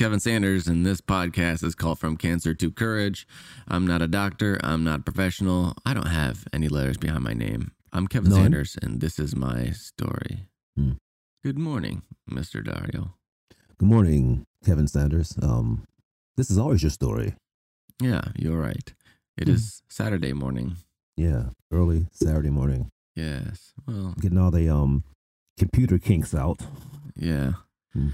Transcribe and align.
Kevin 0.00 0.18
Sanders, 0.18 0.66
and 0.66 0.86
this 0.86 1.02
podcast 1.02 1.62
is 1.62 1.74
called 1.74 1.98
From 1.98 2.16
Cancer 2.16 2.54
to 2.54 2.70
Courage. 2.70 3.26
I'm 3.68 3.86
not 3.86 4.00
a 4.00 4.06
doctor. 4.08 4.58
I'm 4.64 4.82
not 4.82 5.00
a 5.00 5.02
professional. 5.02 5.74
I 5.84 5.92
don't 5.92 6.06
have 6.06 6.46
any 6.54 6.68
letters 6.68 6.96
behind 6.96 7.22
my 7.22 7.34
name. 7.34 7.72
I'm 7.92 8.06
Kevin? 8.06 8.32
Sanders, 8.32 8.78
and 8.80 9.02
this 9.02 9.18
is 9.18 9.36
my 9.36 9.72
story. 9.72 10.46
Hmm. 10.74 10.92
Good 11.44 11.58
morning, 11.58 12.00
Mr. 12.30 12.64
Dario. 12.64 13.12
Good 13.76 13.88
morning, 13.90 14.46
Kevin 14.64 14.88
Sanders. 14.88 15.36
Um, 15.42 15.84
this 16.38 16.50
is 16.50 16.56
always 16.56 16.82
your 16.82 16.88
story. 16.90 17.34
Yeah, 18.00 18.22
you're 18.38 18.58
right. 18.58 18.94
It 19.36 19.48
Hmm. 19.48 19.54
is 19.54 19.82
Saturday 19.90 20.32
morning. 20.32 20.76
Yeah, 21.18 21.50
early 21.70 22.06
Saturday 22.10 22.48
morning, 22.48 22.88
Yes. 23.14 23.74
Well, 23.86 24.14
getting 24.18 24.38
all 24.38 24.50
the 24.50 24.66
um 24.70 25.04
computer 25.58 25.98
kinks 25.98 26.34
out. 26.34 26.62
yeah. 27.14 27.52
Hmm. 27.92 28.08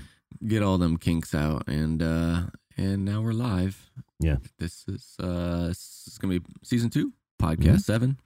Get 0.46 0.62
all 0.62 0.78
them 0.78 0.96
kinks 0.96 1.34
out, 1.34 1.68
and 1.68 2.02
uh 2.02 2.42
and 2.76 3.04
now 3.04 3.22
we're 3.22 3.32
live. 3.32 3.90
Yeah. 4.20 4.36
This 4.58 4.84
is 4.88 5.16
uh 5.20 5.68
this 5.68 6.04
is 6.08 6.18
gonna 6.18 6.40
be 6.40 6.46
season 6.62 6.90
two, 6.90 7.12
podcast 7.40 7.80
seven. 7.82 8.18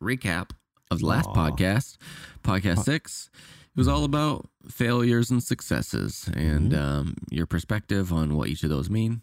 Recap 0.00 0.50
of 0.90 1.00
the 1.00 1.06
last 1.06 1.28
Aw. 1.28 1.34
podcast, 1.34 1.96
podcast 2.42 2.76
Po- 2.76 2.82
six. 2.82 3.30
It 3.34 3.78
was 3.78 3.88
all 3.88 4.04
about 4.04 4.48
failures 4.70 5.30
and 5.30 5.42
successes 5.42 6.30
and 6.34 6.72
Mhm. 6.72 6.78
um, 6.78 7.14
your 7.30 7.46
perspective 7.46 8.12
on 8.12 8.34
what 8.36 8.48
each 8.48 8.62
of 8.62 8.70
those 8.70 8.88
mean. 8.88 9.22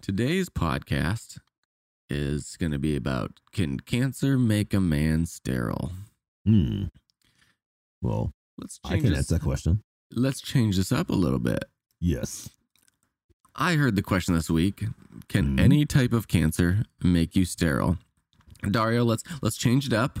Today's 0.00 0.48
podcast 0.48 1.38
is 2.08 2.56
going 2.58 2.72
to 2.72 2.78
be 2.78 2.94
about 2.96 3.40
can 3.52 3.80
cancer 3.80 4.38
make 4.38 4.72
a 4.72 4.80
man 4.80 5.26
sterile? 5.26 5.92
Hmm. 6.46 6.84
Well, 8.00 8.32
Let's 8.58 8.78
I 8.84 8.90
change 8.90 9.02
can 9.02 9.10
this, 9.10 9.18
answer 9.18 9.34
that 9.34 9.42
question. 9.42 9.82
Let's 10.12 10.40
change 10.40 10.76
this 10.76 10.92
up 10.92 11.08
a 11.10 11.14
little 11.14 11.38
bit. 11.38 11.64
Yes. 12.00 12.50
I 13.54 13.74
heard 13.74 13.96
the 13.96 14.02
question 14.02 14.34
this 14.34 14.50
week: 14.50 14.84
Can 15.28 15.56
Mhm. 15.56 15.60
any 15.60 15.86
type 15.86 16.12
of 16.12 16.28
cancer 16.28 16.84
make 17.02 17.34
you 17.34 17.44
sterile? 17.44 17.98
Dario, 18.70 19.04
let's 19.04 19.22
let's 19.42 19.56
change 19.56 19.86
it 19.86 19.92
up. 19.92 20.18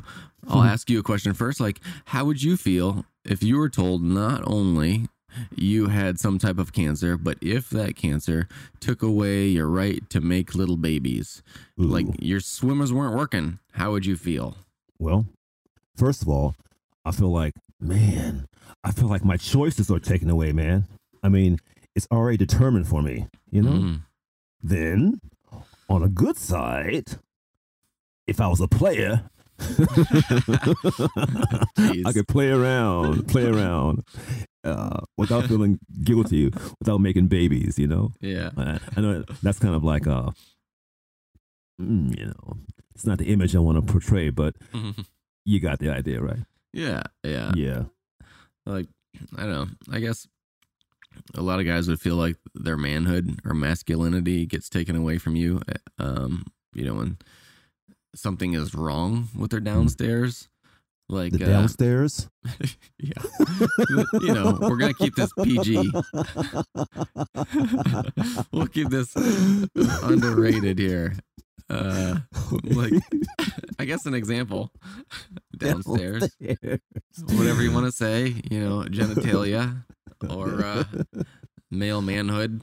I'll 0.48 0.62
Hmm. 0.62 0.68
ask 0.68 0.88
you 0.88 0.98
a 0.98 1.02
question 1.02 1.34
first. 1.34 1.60
Like, 1.60 1.80
how 2.06 2.24
would 2.24 2.42
you 2.42 2.56
feel 2.56 3.04
if 3.24 3.42
you 3.42 3.56
were 3.58 3.68
told 3.68 4.02
not 4.02 4.42
only 4.46 5.08
you 5.54 5.88
had 5.88 6.18
some 6.18 6.38
type 6.38 6.56
of 6.58 6.72
cancer, 6.72 7.18
but 7.18 7.36
if 7.42 7.68
that 7.70 7.94
cancer 7.96 8.48
took 8.80 9.02
away 9.02 9.48
your 9.48 9.66
right 9.68 10.08
to 10.10 10.20
make 10.22 10.54
little 10.54 10.78
babies, 10.78 11.42
Ooh. 11.78 11.82
like 11.84 12.06
your 12.20 12.40
swimmers 12.40 12.90
weren't 12.92 13.14
working, 13.16 13.58
how 13.72 13.90
would 13.92 14.06
you 14.06 14.16
feel? 14.16 14.56
well, 14.98 15.26
first 15.94 16.22
of 16.22 16.28
all, 16.28 16.54
I 17.04 17.10
feel 17.12 17.30
like, 17.30 17.52
man, 17.80 18.46
I 18.84 18.92
feel 18.92 19.08
like 19.08 19.24
my 19.24 19.36
choices 19.36 19.90
are 19.90 19.98
taken 19.98 20.30
away, 20.30 20.52
man. 20.52 20.86
I 21.22 21.28
mean, 21.28 21.58
it's 21.94 22.06
already 22.10 22.36
determined 22.36 22.88
for 22.88 23.02
me, 23.02 23.26
you 23.50 23.62
know? 23.62 23.70
Mm, 23.72 24.00
Then, 24.62 25.20
on 25.88 26.02
a 26.02 26.08
good 26.08 26.36
side, 26.36 27.04
if 28.26 28.40
I 28.40 28.48
was 28.48 28.60
a 28.60 28.68
player, 28.68 29.28
I 31.98 32.12
could 32.12 32.28
play 32.28 32.50
around, 32.50 33.28
play 33.28 33.46
around, 33.46 34.04
uh, 34.64 35.00
without 35.16 35.44
feeling 35.48 35.78
guilty, 36.04 36.52
without 36.80 36.98
making 36.98 37.28
babies. 37.28 37.78
You 37.78 37.86
know, 37.86 38.12
yeah. 38.20 38.50
I, 38.56 38.78
I 38.96 39.00
know 39.00 39.24
that's 39.42 39.58
kind 39.58 39.74
of 39.74 39.82
like 39.84 40.06
a, 40.06 40.32
mm, 41.80 42.18
you 42.18 42.26
know, 42.26 42.56
it's 42.94 43.06
not 43.06 43.18
the 43.18 43.26
image 43.32 43.54
I 43.56 43.60
want 43.60 43.84
to 43.84 43.92
portray, 43.92 44.30
but 44.30 44.56
you 45.44 45.60
got 45.60 45.78
the 45.78 45.90
idea, 45.90 46.20
right? 46.20 46.40
Yeah. 46.76 47.02
Yeah. 47.24 47.52
Yeah, 47.54 47.82
like 48.66 48.86
I 49.36 49.42
don't 49.42 49.50
know. 49.50 49.66
I 49.90 50.00
guess 50.00 50.26
a 51.34 51.42
lot 51.42 51.60
of 51.60 51.66
guys 51.66 51.88
would 51.88 52.00
feel 52.00 52.16
like 52.16 52.36
their 52.54 52.76
manhood 52.76 53.40
or 53.44 53.54
masculinity 53.54 54.46
gets 54.46 54.68
taken 54.68 54.96
away 54.96 55.18
from 55.18 55.36
you. 55.36 55.60
Um, 55.98 56.44
you 56.74 56.84
know, 56.84 56.94
when 56.94 57.18
something 58.14 58.54
is 58.54 58.74
wrong 58.74 59.28
with 59.36 59.50
their 59.50 59.60
downstairs, 59.60 60.48
like 61.08 61.32
the 61.32 61.44
uh, 61.44 61.48
downstairs. 61.48 62.28
yeah, 62.98 63.22
you 64.20 64.34
know, 64.34 64.58
we're 64.60 64.76
gonna 64.76 64.94
keep 64.94 65.14
this 65.14 65.30
PG. 65.42 65.76
we'll 68.52 68.66
keep 68.66 68.90
this 68.90 69.14
underrated 70.02 70.78
here. 70.78 71.14
Uh, 71.68 72.18
like 72.62 72.92
I 73.78 73.84
guess 73.86 74.06
an 74.06 74.14
example 74.14 74.70
downstairs, 75.56 76.28
whatever 76.40 77.62
you 77.62 77.72
want 77.72 77.86
to 77.86 77.92
say, 77.92 78.34
you 78.50 78.60
know, 78.60 78.82
genitalia 78.88 79.84
or 80.30 80.64
uh, 80.64 80.84
male 81.70 82.00
manhood. 82.02 82.62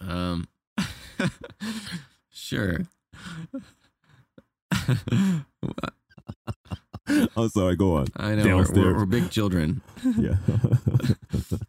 Um, 0.00 0.46
sure. 2.30 2.80
I'm 7.36 7.48
sorry. 7.48 7.76
Go 7.76 7.96
on. 7.96 8.06
I 8.16 8.34
know 8.36 8.56
we're, 8.56 8.72
we're, 8.72 8.96
we're 8.98 9.06
big 9.06 9.30
children. 9.30 9.82
Yeah. 10.16 10.36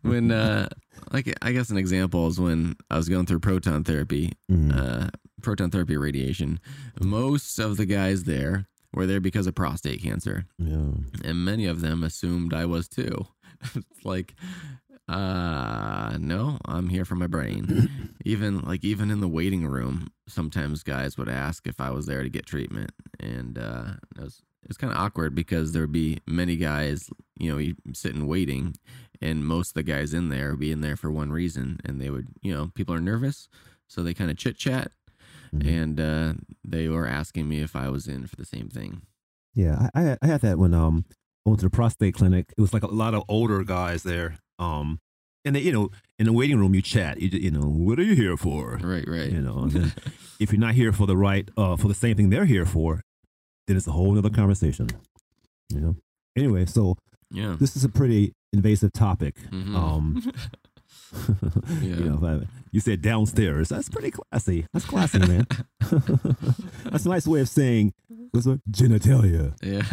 When, 0.02 0.32
uh, 0.32 0.70
like, 1.12 1.34
I 1.42 1.52
guess 1.52 1.70
an 1.72 1.78
example 1.78 2.28
is 2.28 2.40
when 2.40 2.76
I 2.90 2.98
was 2.98 3.10
going 3.10 3.26
through 3.26 3.40
proton 3.40 3.84
therapy, 3.84 4.34
Mm. 4.52 4.76
uh, 4.78 5.10
proton 5.42 5.70
therapy 5.70 5.98
radiation. 5.98 6.60
Most 7.00 7.60
of 7.60 7.78
the 7.78 7.86
guys 7.86 8.24
there 8.24 8.68
were 8.94 9.06
there 9.06 9.22
because 9.22 9.48
of 9.48 9.56
prostate 9.56 10.04
cancer. 10.04 10.46
yeah. 10.58 10.92
and 11.24 11.46
many 11.46 11.66
of 11.66 11.82
them 11.82 12.04
assumed 12.04 12.54
I 12.54 12.66
was 12.66 12.88
too. 12.88 13.28
it's 13.76 14.06
like, 14.06 14.36
uh, 15.08 16.18
no, 16.20 16.58
I'm 16.66 16.90
here 16.90 17.06
for 17.06 17.16
my 17.16 17.28
brain. 17.28 18.16
even 18.26 18.62
like 18.62 18.84
even 18.84 19.12
in 19.12 19.20
the 19.20 19.28
waiting 19.28 19.66
room, 19.66 20.12
sometimes 20.28 20.84
guys 20.84 21.18
would 21.18 21.30
ask 21.30 21.68
if 21.68 21.82
I 21.82 21.92
was 21.92 22.06
there 22.06 22.24
to 22.24 22.30
get 22.30 22.46
treatment, 22.46 22.92
and 23.20 23.58
uh, 23.58 23.94
it 24.16 24.22
was 24.22 24.42
it 24.64 24.70
was 24.70 24.78
kind 24.78 24.94
of 24.94 25.00
awkward 25.00 25.36
because 25.36 25.72
there 25.72 25.82
would 25.82 25.92
be 25.92 26.20
many 26.28 26.56
guys, 26.56 27.10
you 27.38 27.54
know, 27.56 27.74
sitting 27.94 28.28
waiting, 28.28 28.76
and 29.22 29.46
most 29.46 29.70
of 29.70 29.74
the 29.74 29.84
guys 29.84 30.14
in 30.14 30.30
there 30.30 30.52
would 30.52 30.60
be 30.60 30.72
in 30.72 30.82
there 30.82 30.96
for 30.96 31.12
one 31.12 31.32
reason, 31.32 31.80
and 31.84 32.00
they 32.00 32.10
would, 32.10 32.28
you 32.42 32.54
know, 32.54 32.72
people 32.74 32.94
are 32.94 33.02
nervous, 33.02 33.50
so 33.88 34.04
they 34.04 34.14
kind 34.14 34.32
of 34.32 34.38
chit 34.38 34.58
chat, 34.58 34.92
Mhm. 35.56 35.68
and 35.82 36.00
uh, 36.00 36.34
they 36.64 36.88
were 36.88 37.06
asking 37.08 37.48
me 37.50 37.62
if 37.62 37.76
I 37.76 37.90
was 37.90 38.08
in 38.08 38.26
for 38.28 38.36
the 38.38 38.46
same 38.46 38.70
thing. 38.70 39.02
Yeah, 39.54 39.90
I, 39.94 40.18
I 40.22 40.28
had- 40.28 40.42
that 40.42 40.58
when 40.58 40.74
um 40.74 41.06
I 41.46 41.50
went 41.50 41.60
to 41.62 41.66
the 41.66 41.70
prostate 41.72 42.14
clinic. 42.14 42.54
It 42.58 42.62
was 42.62 42.72
like 42.74 42.84
a 42.84 42.88
lot 42.88 43.14
of 43.16 43.24
older 43.28 43.64
guys 43.64 44.04
there. 44.04 44.38
Um, 44.60 45.00
and 45.44 45.56
they, 45.56 45.62
you 45.62 45.72
know, 45.72 45.90
in 46.20 46.28
the 46.28 46.34
waiting 46.34 46.60
room, 46.60 46.76
you 46.76 46.84
chat. 46.84 47.20
You, 47.20 47.30
you 47.30 47.50
know, 47.50 47.62
what 47.68 47.98
are 48.00 48.04
you 48.04 48.14
here 48.14 48.38
for? 48.38 48.78
Right, 48.82 49.04
right. 49.08 49.32
You 49.32 49.42
know, 49.42 49.68
if 50.40 50.52
you're 50.54 50.60
not 50.62 50.76
here 50.76 50.92
for 50.94 51.08
the 51.08 51.18
right, 51.18 51.50
uh, 51.58 51.76
for 51.78 51.88
the 51.88 51.96
same 51.96 52.16
thing 52.16 52.30
they're 52.30 52.46
here 52.46 52.66
for, 52.68 53.02
then 53.68 53.76
it's 53.76 53.88
a 53.88 53.92
whole 53.92 54.16
other 54.18 54.30
conversation. 54.30 54.88
You 55.70 55.80
know. 55.80 55.96
Anyway, 56.38 56.68
so 56.68 56.96
yeah. 57.32 57.56
this 57.60 57.76
is 57.76 57.84
a 57.84 57.90
pretty 57.90 58.34
invasive 58.54 58.94
topic. 58.94 59.36
Mhm. 59.50 59.76
Um, 59.76 60.32
Yeah. 61.82 61.96
you 61.96 62.06
know, 62.10 62.42
if 62.44 62.48
you 62.72 62.80
said 62.80 63.02
downstairs. 63.02 63.70
That's 63.70 63.90
pretty 63.90 64.12
classy. 64.12 64.66
That's 64.74 64.86
classy, 64.86 65.20
man. 65.20 65.46
That's 66.86 67.06
a 67.06 67.10
nice 67.10 67.28
way 67.28 67.42
of 67.42 67.50
saying 67.50 67.94
what's 68.32 68.46
a 68.48 68.60
genitalia. 68.70 69.54
yeah. 69.62 69.84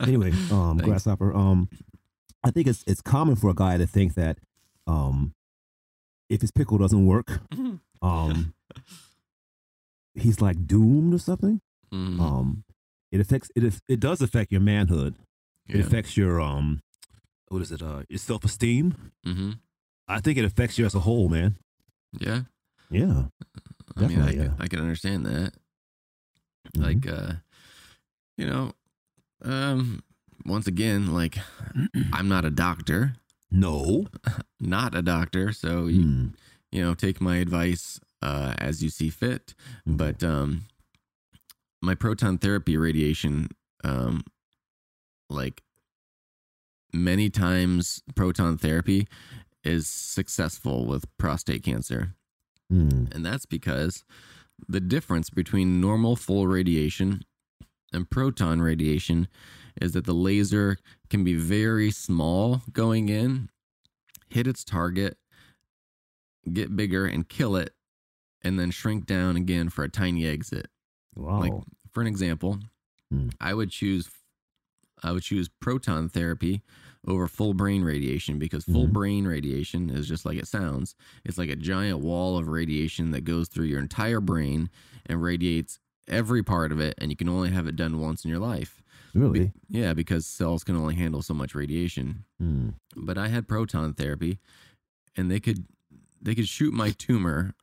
anyway, 0.06 0.32
um, 0.50 0.78
Thanks. 0.78 0.84
grasshopper. 0.84 1.34
Um, 1.34 1.68
I 2.42 2.50
think 2.50 2.66
it's 2.66 2.84
it's 2.86 3.00
common 3.00 3.36
for 3.36 3.48
a 3.50 3.54
guy 3.54 3.78
to 3.78 3.86
think 3.86 4.14
that 4.14 4.38
um, 4.86 5.34
if 6.28 6.40
his 6.42 6.50
pickle 6.50 6.76
doesn't 6.78 7.06
work, 7.06 7.40
um, 8.02 8.52
he's 10.14 10.40
like 10.40 10.66
doomed 10.66 11.14
or 11.14 11.18
something. 11.18 11.60
Mhm. 11.92 12.20
Um, 12.20 12.64
it 13.12 13.20
affects 13.20 13.50
it. 13.56 13.80
It 13.88 14.00
does 14.00 14.20
affect 14.20 14.52
your 14.52 14.60
manhood. 14.60 15.14
It 15.68 15.80
affects 15.80 16.16
your 16.16 16.40
um, 16.40 16.82
what 17.48 17.62
is 17.62 17.72
it? 17.72 17.80
Uh, 17.82 18.02
your 18.08 18.18
self 18.18 18.44
esteem. 18.44 19.12
hmm 19.24 19.52
I 20.08 20.20
think 20.20 20.38
it 20.38 20.44
affects 20.44 20.78
you 20.78 20.86
as 20.86 20.94
a 20.94 21.00
whole, 21.00 21.28
man. 21.28 21.56
Yeah. 22.18 22.42
Yeah. 22.90 23.24
I 23.96 24.00
mean, 24.06 24.20
I, 24.20 24.30
Definitely, 24.30 24.32
can, 24.34 24.44
yeah. 24.44 24.50
I 24.58 24.66
can 24.68 24.80
understand 24.80 25.26
that. 25.26 25.52
Mhm. 26.76 26.82
Like, 26.82 27.06
uh, 27.12 27.32
you 28.36 28.46
know, 28.46 28.72
um, 29.42 30.02
once 30.44 30.66
again, 30.66 31.12
like, 31.14 31.38
I'm 32.12 32.28
not 32.28 32.44
a 32.44 32.50
doctor, 32.50 33.14
no. 33.50 34.06
not 34.60 34.94
a 34.94 35.02
doctor. 35.02 35.52
So, 35.52 35.86
you, 35.86 36.02
Hmm. 36.02 36.26
you 36.72 36.82
know, 36.82 36.94
take 36.94 37.20
my 37.20 37.36
advice 37.36 38.00
uh, 38.22 38.54
as 38.58 38.82
you 38.82 38.90
see 38.90 39.10
fit. 39.10 39.54
Mhm. 39.86 39.96
But 39.96 40.22
um, 40.24 40.62
my 41.82 41.94
proton 41.94 42.38
therapy 42.38 42.76
radiation, 42.76 43.48
um, 43.84 44.24
like, 45.30 45.62
many 46.92 47.28
times 47.28 48.02
proton 48.14 48.56
therapy 48.56 49.06
is 49.64 49.86
successful 49.86 50.86
with 50.86 51.04
prostate 51.18 51.62
cancer. 51.62 52.14
Hmm. 52.70 53.06
And 53.12 53.24
that's 53.24 53.46
because 53.46 54.04
the 54.68 54.80
difference 54.80 55.30
between 55.30 55.80
normal 55.80 56.16
full 56.16 56.46
radiation 56.46 57.24
and 57.92 58.08
proton 58.08 58.60
radiation 58.60 59.28
is 59.80 59.92
that 59.92 60.04
the 60.04 60.14
laser 60.14 60.78
can 61.10 61.24
be 61.24 61.34
very 61.34 61.90
small 61.90 62.62
going 62.72 63.08
in, 63.08 63.50
hit 64.28 64.46
its 64.46 64.64
target, 64.64 65.18
get 66.52 66.76
bigger 66.76 67.06
and 67.06 67.28
kill 67.28 67.56
it, 67.56 67.74
and 68.42 68.58
then 68.58 68.70
shrink 68.70 69.06
down 69.06 69.36
again 69.36 69.68
for 69.68 69.84
a 69.84 69.90
tiny 69.90 70.26
exit. 70.26 70.68
Wow. 71.16 71.40
Like 71.40 71.52
for 71.92 72.00
an 72.00 72.06
example, 72.06 72.58
Hmm. 73.10 73.28
I 73.40 73.54
would 73.54 73.70
choose 73.70 74.10
I 75.02 75.12
would 75.12 75.22
choose 75.22 75.48
proton 75.60 76.08
therapy 76.08 76.62
over 77.06 77.28
full 77.28 77.54
brain 77.54 77.82
radiation 77.82 78.38
because 78.38 78.64
full 78.64 78.86
Mhm. 78.88 78.92
brain 78.92 79.24
radiation 79.26 79.90
is 79.90 80.08
just 80.08 80.24
like 80.24 80.38
it 80.38 80.46
sounds. 80.48 80.94
It's 81.24 81.36
like 81.38 81.50
a 81.50 81.56
giant 81.56 82.00
wall 82.00 82.38
of 82.38 82.48
radiation 82.48 83.10
that 83.10 83.24
goes 83.24 83.48
through 83.48 83.66
your 83.66 83.80
entire 83.80 84.20
brain 84.20 84.70
and 85.06 85.22
radiates 85.22 85.78
every 86.08 86.42
part 86.42 86.72
of 86.72 86.80
it 86.80 86.94
and 86.98 87.10
you 87.10 87.16
can 87.16 87.28
only 87.28 87.50
have 87.50 87.66
it 87.66 87.76
done 87.76 87.98
once 88.00 88.24
in 88.24 88.30
your 88.30 88.40
life. 88.40 88.80
really? 89.14 89.52
Yeah, 89.68 89.94
because 89.94 90.26
cells 90.26 90.64
can 90.64 90.74
only 90.76 90.96
handle 90.96 91.22
so 91.22 91.34
much 91.34 91.54
radiation. 91.54 92.24
Hmm. 92.38 92.70
But 92.96 93.16
I 93.16 93.28
had 93.28 93.46
proton 93.46 93.94
therapy 93.94 94.38
and 95.16 95.30
they 95.30 95.40
could 95.40 95.66
they 96.20 96.34
could 96.34 96.48
shoot 96.48 96.72
my 96.74 96.90
tumor 96.90 97.54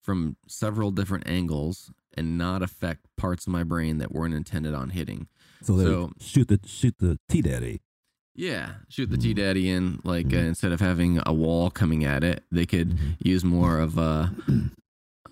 from 0.00 0.36
several 0.46 0.90
different 0.90 1.26
angles 1.26 1.90
and 2.16 2.36
not 2.38 2.62
affect 2.62 3.06
parts 3.16 3.46
of 3.46 3.52
my 3.52 3.64
brain 3.64 3.98
that 3.98 4.12
weren't 4.12 4.34
intended 4.34 4.74
on 4.74 4.90
hitting. 4.90 5.26
So 5.62 5.76
they 5.76 5.84
So- 5.84 6.12
shoot 6.20 6.48
the 6.48 6.60
shoot 6.64 6.96
the 6.98 7.18
T 7.28 7.42
daddy. 7.42 7.80
Yeah, 8.40 8.70
shoot 8.88 9.10
the. 9.10 9.18
T 9.18 9.34
Daddy 9.34 9.68
in. 9.68 10.00
Like 10.02 10.32
uh, 10.32 10.38
instead 10.38 10.72
of 10.72 10.80
having 10.80 11.20
a 11.26 11.32
wall 11.34 11.70
coming 11.70 12.06
at 12.06 12.24
it, 12.24 12.42
they 12.50 12.64
could 12.64 12.90
Mhm. 12.96 13.16
use 13.22 13.44
more 13.44 13.78
of 13.78 13.98
a, 13.98 14.34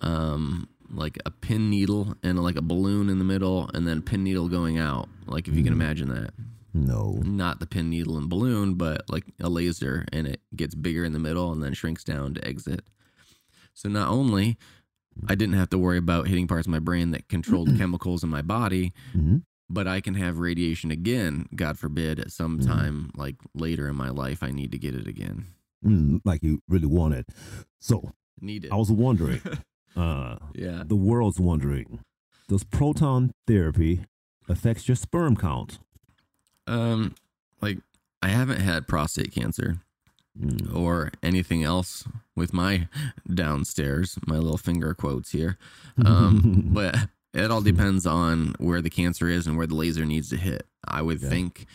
um, 0.01 0.69
like 0.91 1.17
a 1.25 1.31
pin 1.31 1.71
needle 1.71 2.15
and 2.21 2.41
like 2.43 2.55
a 2.55 2.61
balloon 2.61 3.09
in 3.09 3.17
the 3.17 3.25
middle, 3.25 3.67
and 3.73 3.87
then 3.87 4.03
pin 4.03 4.23
needle 4.23 4.47
going 4.47 4.77
out. 4.77 5.09
Like 5.25 5.47
if 5.47 5.55
you 5.55 5.63
can 5.63 5.73
Mhm. 5.73 5.77
imagine 5.81 6.09
that, 6.09 6.33
No. 6.73 7.13
not 7.25 7.59
the 7.59 7.65
pin 7.65 7.89
needle 7.89 8.15
and 8.15 8.29
balloon, 8.29 8.75
but 8.75 9.09
like 9.09 9.25
a 9.39 9.49
laser, 9.49 10.05
and 10.13 10.27
it 10.27 10.41
gets 10.55 10.75
bigger 10.75 11.03
in 11.03 11.11
the 11.13 11.19
middle 11.19 11.51
and 11.51 11.63
then 11.63 11.73
shrinks 11.73 12.03
down 12.03 12.35
to 12.35 12.47
exit. 12.47 12.83
So 13.73 13.89
not 13.89 14.09
only 14.09 14.57
I 15.27 15.33
didn't 15.35 15.55
have 15.55 15.69
to 15.71 15.77
worry 15.79 15.97
about 15.97 16.27
hitting 16.27 16.47
parts 16.47 16.67
of 16.67 16.71
my 16.71 16.79
brain 16.79 17.09
that 17.11 17.27
controlled 17.27 17.69
chemicals 17.77 18.23
in 18.23 18.29
my 18.29 18.43
body, 18.43 18.93
hmm 19.13 19.37
but 19.69 19.87
I 19.87 20.01
can 20.01 20.15
have 20.15 20.39
radiation 20.39 20.91
again, 20.91 21.47
God 21.55 21.77
forbid, 21.77 22.19
at 22.19 22.31
some 22.31 22.59
Mhm. 22.59 22.65
time 22.65 23.11
like 23.15 23.35
later 23.53 23.87
in 23.87 23.95
my 23.95 24.09
life, 24.09 24.41
I 24.43 24.51
need 24.51 24.71
to 24.71 24.77
get 24.79 24.95
it 24.95 25.07
again. 25.07 25.47
Mm, 25.85 26.21
like 26.25 26.43
you 26.43 26.61
really 26.67 26.87
want 26.87 27.13
it. 27.13 27.27
So 27.79 28.11
Need 28.41 28.65
it. 28.65 28.71
I 28.71 28.75
was 28.75 28.91
wondering. 28.91 29.41
uh, 29.95 30.37
yeah. 30.55 30.83
the 30.85 30.95
world's 30.95 31.39
wondering. 31.39 31.99
Does 32.47 32.63
proton 32.63 33.31
therapy 33.47 34.05
affects 34.47 34.87
your 34.87 34.95
sperm 34.95 35.35
count? 35.35 35.79
Um, 36.67 37.15
like 37.61 37.79
I 38.21 38.29
haven't 38.29 38.59
had 38.61 38.87
prostate 38.87 39.31
cancer 39.31 39.81
Mm. 40.39 40.73
or 40.73 41.11
anything 41.23 41.63
else 41.63 42.07
with 42.35 42.53
my 42.53 42.87
downstairs, 43.33 44.17
my 44.25 44.37
little 44.37 44.57
finger 44.57 44.93
quotes 44.93 45.31
here. 45.31 45.57
Um, 46.05 46.69
but 46.73 47.09
it 47.33 47.51
all 47.51 47.61
depends 47.61 48.05
on 48.05 48.53
where 48.59 48.81
the 48.81 48.89
cancer 48.89 49.27
is 49.27 49.45
and 49.47 49.57
where 49.57 49.67
the 49.67 49.75
laser 49.75 50.05
needs 50.05 50.29
to 50.29 50.37
hit. 50.37 50.65
I 50.87 51.01
would 51.01 51.21
Yeah. 51.21 51.29
think, 51.29 51.65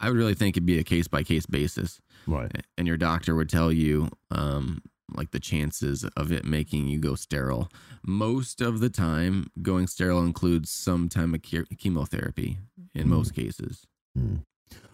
I 0.00 0.08
would 0.08 0.16
really 0.18 0.34
think 0.34 0.56
it'd 0.56 0.66
be 0.66 0.78
a 0.78 0.84
case 0.84 1.08
by 1.08 1.22
case 1.22 1.46
basis. 1.46 2.00
right. 2.26 2.64
and 2.78 2.86
your 2.86 2.96
doctor 2.96 3.34
would 3.34 3.50
tell 3.50 3.70
you 3.70 4.08
um 4.30 4.80
like 5.14 5.30
the 5.32 5.38
chances 5.38 6.04
of 6.16 6.32
it 6.32 6.42
making 6.46 6.88
you 6.88 6.98
go 6.98 7.14
sterile 7.14 7.68
most 8.06 8.62
of 8.62 8.80
the 8.80 8.88
time 8.88 9.46
going 9.60 9.86
sterile 9.86 10.24
includes 10.24 10.70
some 10.70 11.06
time 11.10 11.34
of 11.34 11.42
che- 11.42 11.66
chemotherapy 11.76 12.56
in 12.94 13.04
Mm. 13.08 13.10
most 13.10 13.34
cases 13.34 13.86
Mm. 14.18 14.42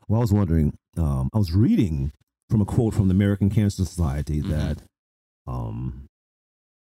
Well, 0.09 0.19
I 0.21 0.23
was 0.23 0.33
wondering. 0.33 0.77
Um, 0.97 1.29
I 1.33 1.39
was 1.39 1.53
reading 1.53 2.11
from 2.49 2.61
a 2.61 2.65
quote 2.65 2.95
from 2.95 3.07
the 3.07 3.15
American 3.15 3.49
Cancer 3.49 3.85
Society 3.85 4.43
Mhm. 4.43 4.49
that 4.49 4.83
um, 5.47 6.07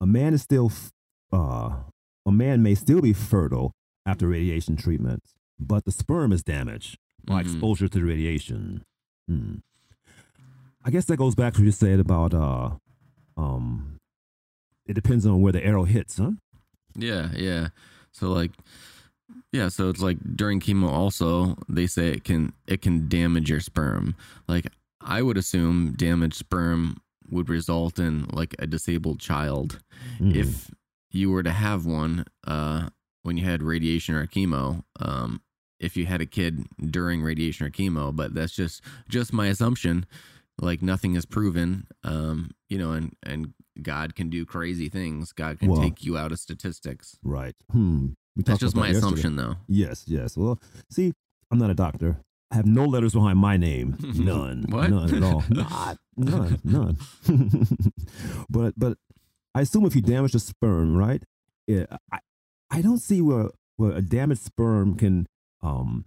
a 0.02 0.08
man 0.08 0.34
is 0.34 0.42
still 0.42 0.68
f- 0.68 0.92
uh, 1.32 1.84
a 2.30 2.32
man 2.32 2.62
may 2.64 2.76
still 2.76 3.02
be 3.02 3.14
fertile 3.14 3.72
after 4.06 4.28
radiation 4.28 4.76
treatment, 4.78 5.22
but 5.60 5.84
the 5.86 5.92
sperm 5.92 6.32
is 6.32 6.44
damaged 6.44 6.98
by 7.26 7.42
Mhm. 7.42 7.46
exposure 7.46 7.88
to 7.88 8.00
the 8.00 8.06
radiation. 8.06 8.84
Hmm. 9.28 9.56
I 10.86 10.90
guess 10.92 11.06
that 11.06 11.18
goes 11.18 11.36
back 11.36 11.54
to 11.54 11.60
what 11.62 11.66
you 11.66 11.72
said 11.72 12.00
about 12.00 12.34
uh, 12.34 12.70
um, 13.36 13.98
it 14.86 14.94
depends 14.94 15.26
on 15.26 15.42
where 15.42 15.52
the 15.54 15.66
arrow 15.66 15.84
hits, 15.86 16.18
huh? 16.18 16.32
yeah 16.96 17.30
yeah 17.36 17.68
so 18.12 18.32
like 18.32 18.52
yeah 19.54 19.68
so 19.70 19.90
it's 19.90 20.02
like 20.02 20.18
during 20.36 20.60
chemo 20.60 20.88
also 20.88 21.56
they 21.70 21.86
say 21.86 22.10
it 22.10 22.24
can 22.24 22.52
it 22.68 22.82
can 22.82 23.08
damage 23.08 23.48
your 23.50 23.60
sperm 23.60 24.16
like 24.48 24.66
i 25.00 25.22
would 25.22 25.38
assume 25.38 25.94
damaged 25.94 26.34
sperm 26.36 26.98
would 27.30 27.48
result 27.48 28.00
in 28.00 28.26
like 28.34 28.56
a 28.58 28.66
disabled 28.66 29.20
child 29.20 29.80
Mm. 30.20 30.36
if 30.36 30.72
you 31.12 31.32
were 31.32 31.44
to 31.44 31.52
have 31.52 31.86
one 31.86 32.26
uh, 32.46 32.90
when 33.24 33.38
you 33.38 33.46
had 33.46 33.62
radiation 33.64 34.16
or 34.16 34.26
chemo, 34.28 34.84
um, 35.00 35.42
if 35.80 35.96
you 35.98 36.06
had 36.06 36.22
a 36.22 36.26
kid 36.26 36.66
during 36.90 37.22
radiation 37.22 37.66
or 37.66 37.70
chemo, 37.70 38.16
but 38.16 38.34
that's 38.34 38.54
just 38.56 38.82
just 39.10 39.34
my 39.34 39.48
assumption. 39.48 40.06
Like 40.62 40.82
nothing 40.82 41.16
is 41.16 41.26
proven, 41.26 41.88
um, 42.04 42.52
you 42.70 42.78
know, 42.78 42.92
and 42.92 43.14
and 43.24 43.54
God 43.82 44.14
can 44.16 44.30
do 44.30 44.46
crazy 44.46 44.90
things. 44.90 45.32
God 45.32 45.58
can 45.60 45.70
Well- 45.70 45.82
take 45.82 46.04
you 46.04 46.18
out 46.18 46.32
of 46.34 46.40
statistics. 46.40 47.18
right. 47.24 47.56
Hmm. 47.72 48.08
We 48.36 48.44
That's 48.44 48.60
just 48.60 48.76
my 48.76 48.88
yesterday. 48.88 48.98
assumption, 49.06 49.36
though. 49.36 49.56
Yes, 49.68 50.04
yes. 50.08 50.38
Well, 50.38 50.60
see, 50.90 51.12
I'm 51.52 51.58
not 51.58 51.70
a 51.70 51.74
doctor. 51.74 52.22
I 52.52 52.56
have 52.56 52.66
no 52.66 52.86
letters 52.86 53.14
behind 53.14 53.38
my 53.38 53.58
name. 53.58 53.98
None. 54.02 54.66
What? 54.70 54.90
None 54.90 55.14
at 55.14 55.24
all. 55.24 55.44
Not, 55.50 55.98
none. 56.16 56.60
None. 56.64 56.98
but 58.50 58.74
but 58.78 58.98
I 59.60 59.64
assume 59.64 59.86
if 59.86 59.94
you 59.94 60.02
damage 60.02 60.32
the 60.32 60.40
sperm, 60.40 60.96
right? 60.96 61.22
Yeah, 61.68 61.86
I 62.14 62.20
I 62.72 62.82
don't 62.82 63.00
see 63.00 63.22
where 63.22 63.50
where 63.76 63.92
a 63.92 64.02
damaged 64.02 64.42
sperm 64.42 64.96
can 64.96 65.28
um 65.62 66.06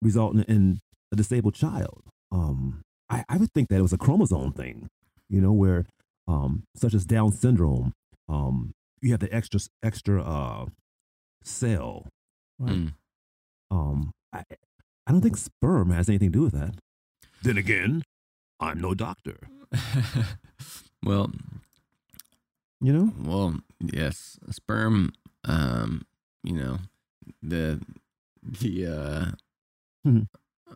result 0.00 0.34
in, 0.34 0.42
in 0.44 0.80
a 1.12 1.16
disabled 1.16 1.54
child. 1.54 2.02
Um, 2.30 2.80
I 3.10 3.24
I 3.28 3.36
would 3.36 3.52
think 3.52 3.68
that 3.68 3.76
it 3.76 3.82
was 3.82 3.92
a 3.92 3.98
chromosome 3.98 4.54
thing, 4.54 4.88
you 5.28 5.42
know, 5.42 5.52
where 5.52 5.84
um 6.26 6.62
such 6.74 6.94
as 6.94 7.04
Down 7.04 7.30
syndrome, 7.30 7.92
um 8.26 8.72
you 9.02 9.10
have 9.10 9.20
the 9.20 9.32
extra 9.34 9.60
extra 9.82 10.22
uh 10.22 10.64
cell, 11.44 12.06
right? 12.58 12.72
Mm. 12.72 12.94
Um, 13.70 14.12
I, 14.32 14.44
I 15.06 15.12
don't 15.12 15.20
think 15.20 15.36
sperm 15.36 15.90
has 15.90 16.08
anything 16.08 16.32
to 16.32 16.38
do 16.38 16.42
with 16.44 16.54
that. 16.54 16.76
Then 17.42 17.58
again, 17.58 18.02
I'm 18.60 18.80
no 18.80 18.94
doctor. 18.94 19.48
well, 21.02 21.32
You 22.82 22.92
know? 22.92 23.12
well, 23.24 23.54
yes, 23.80 24.38
sperm. 24.50 25.12
Um, 25.44 26.02
you 26.42 26.54
know, 26.54 26.78
the 27.42 27.80
the 28.42 28.86
uh, 28.86 29.26
Mhm. 30.06 30.26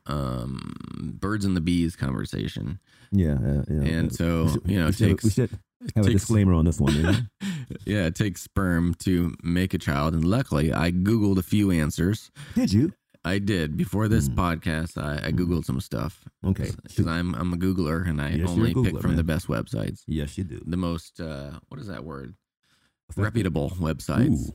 um, 0.07 0.73
birds 1.21 1.45
and 1.45 1.57
the 1.57 1.61
bees 1.61 1.97
conversation, 1.97 2.79
Yeah, 3.11 3.35
uh, 3.35 3.65
yeah. 3.69 3.83
and 3.83 4.15
so 4.15 4.49
should- 4.49 4.63
you 4.71 4.79
know, 4.79 4.85
we 4.85 4.89
it 4.91 4.95
should, 4.97 5.09
takes 5.09 5.25
we 5.25 5.31
should 5.31 5.51
have 5.97 6.07
a 6.07 6.11
disclaimer 6.11 6.55
on 6.55 6.65
this 6.65 6.79
one. 6.81 6.95
You 6.95 7.03
know? 7.03 7.19
yeah, 7.85 8.07
it 8.07 8.15
takes 8.15 8.43
sperm 8.43 8.95
to 9.01 9.35
make 9.43 9.75
a 9.75 9.79
child, 9.79 10.15
and 10.15 10.25
luckily, 10.25 10.73
I 10.73 10.93
googled 10.93 11.39
a 11.39 11.43
few 11.43 11.71
answers. 11.73 12.31
Did 12.55 12.73
you? 12.73 12.93
I 13.27 13.39
did 13.41 13.77
before 13.77 14.07
this 14.09 14.29
Mm. 14.29 14.35
podcast. 14.37 14.97
I, 15.03 15.29
I 15.29 15.33
googled 15.33 15.65
some 15.65 15.81
stuff. 15.81 16.25
Okay. 16.45 16.71
because 16.85 17.07
I'm 17.07 17.35
I'm 17.35 17.53
a 17.53 17.57
Googler 17.57 18.09
and 18.09 18.21
I 18.23 18.31
Yes, 18.31 18.49
only 18.51 18.73
pick 18.73 18.95
Googler, 18.95 19.03
from 19.03 19.17
the 19.17 19.25
best 19.25 19.49
websites, 19.49 20.03
Yes, 20.07 20.39
you 20.39 20.45
do. 20.45 20.61
the 20.65 20.77
most 20.77 21.21
uh, 21.21 21.59
what 21.69 21.81
is 21.81 21.89
that 21.89 22.05
word? 22.05 22.35
Effective. 23.09 23.25
Reputable 23.25 23.71
websites. 23.71 24.49
Ooh. 24.51 24.53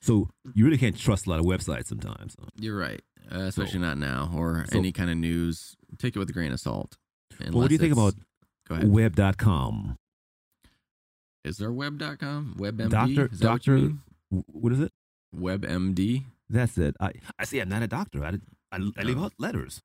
So 0.00 0.28
you 0.54 0.64
really 0.64 0.78
can't 0.78 0.96
trust 0.96 1.26
a 1.26 1.30
lot 1.30 1.38
of 1.38 1.44
websites 1.44 1.86
sometimes. 1.86 2.34
You're 2.58 2.78
right, 2.78 3.02
uh, 3.30 3.40
especially 3.40 3.72
So- 3.80 3.88
not 3.88 3.98
now 3.98 4.30
or 4.34 4.64
so- 4.70 4.78
any 4.78 4.90
kind 4.92 5.10
of 5.10 5.16
news. 5.18 5.76
Take 5.98 6.16
it 6.16 6.18
with 6.18 6.30
a 6.30 6.32
grain 6.32 6.52
of 6.52 6.60
salt. 6.60 6.96
Well, 7.40 7.52
what 7.52 7.68
do 7.68 7.74
you 7.74 7.78
think 7.78 7.92
about 7.92 8.14
web.com? 8.70 9.96
Is 11.44 11.58
there 11.58 11.72
web.com? 11.72 12.54
WebMD? 12.58 12.88
Doctor, 12.90 13.28
is 13.30 13.38
that 13.40 13.50
what 13.50 13.66
you 13.66 13.98
doctor, 14.30 14.42
what 14.52 14.72
is 14.72 14.80
it? 14.80 14.92
WebMD? 15.34 16.24
That's 16.48 16.78
it. 16.78 16.94
I, 17.00 17.12
I 17.38 17.44
see. 17.44 17.58
I'm 17.60 17.68
not 17.68 17.82
a 17.82 17.88
doctor. 17.88 18.24
I, 18.24 18.34
I, 18.72 18.78
I 18.96 19.02
leave 19.02 19.18
Oh. 19.18 19.24
out 19.24 19.32
letters. 19.38 19.82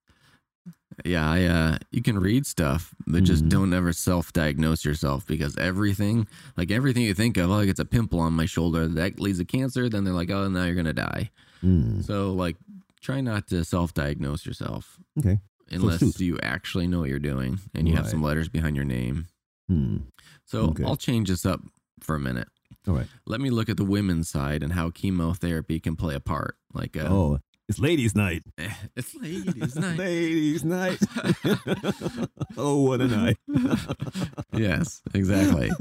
Yeah, 1.06 1.28
I 1.28 1.46
uh 1.46 1.78
you 1.90 2.04
can 2.04 2.20
read 2.20 2.46
stuff, 2.46 2.94
but 3.08 3.24
just 3.24 3.46
Mhm. 3.46 3.50
don't 3.50 3.74
ever 3.74 3.94
self-diagnose 3.94 4.86
yourself 4.86 5.26
because 5.26 5.58
everything, 5.58 6.28
like 6.58 6.70
everything 6.70 7.04
you 7.04 7.16
think 7.16 7.38
of, 7.38 7.50
oh, 7.50 7.56
like 7.56 7.70
it's 7.70 7.80
a 7.80 7.86
pimple 7.86 8.20
on 8.20 8.34
my 8.34 8.46
shoulder 8.46 8.88
that 8.88 9.20
leads 9.20 9.40
to 9.40 9.46
cancer, 9.46 9.90
then 9.90 10.04
they're 10.04 10.14
like, 10.14 10.30
oh, 10.30 10.48
now 10.50 10.66
you're 10.66 10.76
gonna 10.76 10.94
die. 10.94 11.32
Mm. 11.64 12.04
So 12.04 12.34
like, 12.34 12.58
try 13.02 13.22
not 13.22 13.48
to 13.48 13.64
self-diagnose 13.64 14.46
yourself 14.46 15.00
Okay. 15.18 15.40
unless 15.72 16.00
shoot. 16.00 16.20
you 16.20 16.38
actually 16.44 16.86
know 16.88 17.00
what 17.00 17.10
you're 17.10 17.18
doing 17.20 17.60
and 17.74 17.88
you 17.88 17.96
have 17.96 18.08
some 18.08 18.22
letters 18.22 18.50
behind 18.50 18.76
your 18.76 18.86
name. 18.86 19.26
Hmm. 19.68 19.98
So 20.46 20.66
Okay. 20.72 20.84
I'll 20.84 20.98
change 20.98 21.30
this 21.30 21.46
up 21.46 21.62
for 22.02 22.16
a 22.16 22.20
minute. 22.20 22.50
All 22.88 22.96
right. 22.96 23.08
Let 23.26 23.42
me 23.42 23.50
look 23.50 23.70
at 23.70 23.78
the 23.78 23.86
women's 23.86 24.28
side 24.30 24.64
and 24.64 24.74
how 24.74 24.90
chemotherapy 24.90 25.80
can 25.80 25.96
play 25.96 26.16
a 26.16 26.20
part. 26.20 26.56
Like, 26.74 26.98
uh, 26.98 27.08
oh, 27.10 27.40
It's 27.70 27.80
ladies' 27.80 28.16
night. 28.16 28.44
It's 28.96 29.14
ladies' 29.16 29.76
night. 29.76 29.98
Ladies' 29.98 30.64
night. 30.66 31.00
oh, 32.58 32.82
what 32.84 33.02
a 33.02 33.08
night. 33.08 33.38
yes, 34.54 35.02
exactly. 35.14 35.72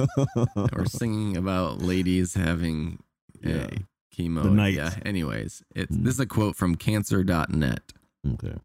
We're 0.73 0.85
singing 0.87 1.37
about 1.37 1.81
ladies 1.83 2.35
having 2.35 3.03
Yeah. 3.43 3.67
a 3.73 3.79
chemo. 4.15 4.43
The 4.45 4.51
night. 4.51 4.75
Yeah. 4.75 4.95
Anyways, 5.05 5.63
it's 5.75 5.97
Mm. 5.97 6.05
this 6.05 6.15
is 6.15 6.21
a 6.21 6.27
quote 6.27 6.57
from 6.57 6.75
cancer.net. 6.77 7.93
Okay. 8.35 8.57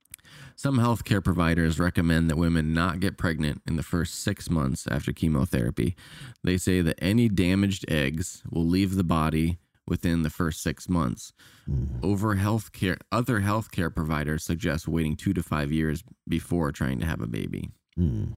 Some 0.56 0.78
healthcare 0.78 1.24
providers 1.24 1.80
recommend 1.80 2.30
that 2.30 2.38
women 2.38 2.74
not 2.74 3.00
get 3.00 3.18
pregnant 3.18 3.62
in 3.68 3.76
the 3.76 3.84
first 3.84 4.16
six 4.22 4.50
months 4.50 4.88
after 4.90 5.12
chemotherapy. 5.12 5.96
They 6.44 6.58
say 6.58 6.82
that 6.82 6.98
any 7.02 7.28
damaged 7.28 7.86
eggs 7.90 8.42
will 8.50 8.66
leave 8.66 8.96
the 8.96 9.04
body 9.04 9.60
within 9.88 10.24
the 10.24 10.30
first 10.30 10.62
six 10.62 10.90
months. 10.90 11.34
Mm. 11.70 12.04
Over 12.04 12.36
healthcare, 12.36 12.98
other 13.12 13.42
healthcare 13.42 13.94
providers 13.94 14.44
suggest 14.44 14.88
waiting 14.88 15.16
two 15.16 15.34
to 15.34 15.44
five 15.44 15.72
years 15.72 16.04
before 16.28 16.72
trying 16.72 17.00
to 17.00 17.06
have 17.06 17.22
a 17.22 17.28
baby. 17.28 17.70
Mm. 18.00 18.34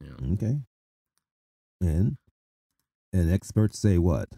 Yeah. 0.00 0.32
Okay. 0.32 0.56
And 1.80 2.16
and 3.12 3.32
experts 3.32 3.78
say 3.78 3.98
what? 3.98 4.28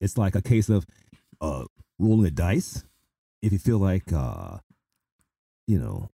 It's 0.00 0.18
like 0.18 0.34
a 0.34 0.42
case 0.42 0.68
of 0.68 0.86
uh 1.40 1.64
rolling 1.98 2.22
the 2.22 2.30
dice. 2.30 2.84
If 3.42 3.52
you 3.52 3.58
feel 3.58 3.78
like 3.78 4.12
uh 4.12 4.58
you 5.66 5.78
know 5.78 6.10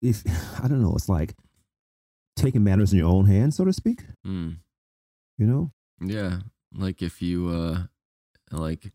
if 0.00 0.22
I 0.62 0.68
don't 0.68 0.82
know, 0.82 0.94
it's 0.94 1.08
like 1.08 1.34
taking 2.36 2.64
matters 2.64 2.92
in 2.92 2.98
your 2.98 3.08
own 3.10 3.26
hands, 3.26 3.56
so 3.56 3.64
to 3.64 3.72
speak. 3.72 4.04
Mm. 4.26 4.56
You 5.38 5.46
know? 5.46 5.70
Yeah, 6.00 6.40
like 6.74 7.02
if 7.02 7.22
you 7.22 7.48
uh 7.48 7.82
like 8.50 8.92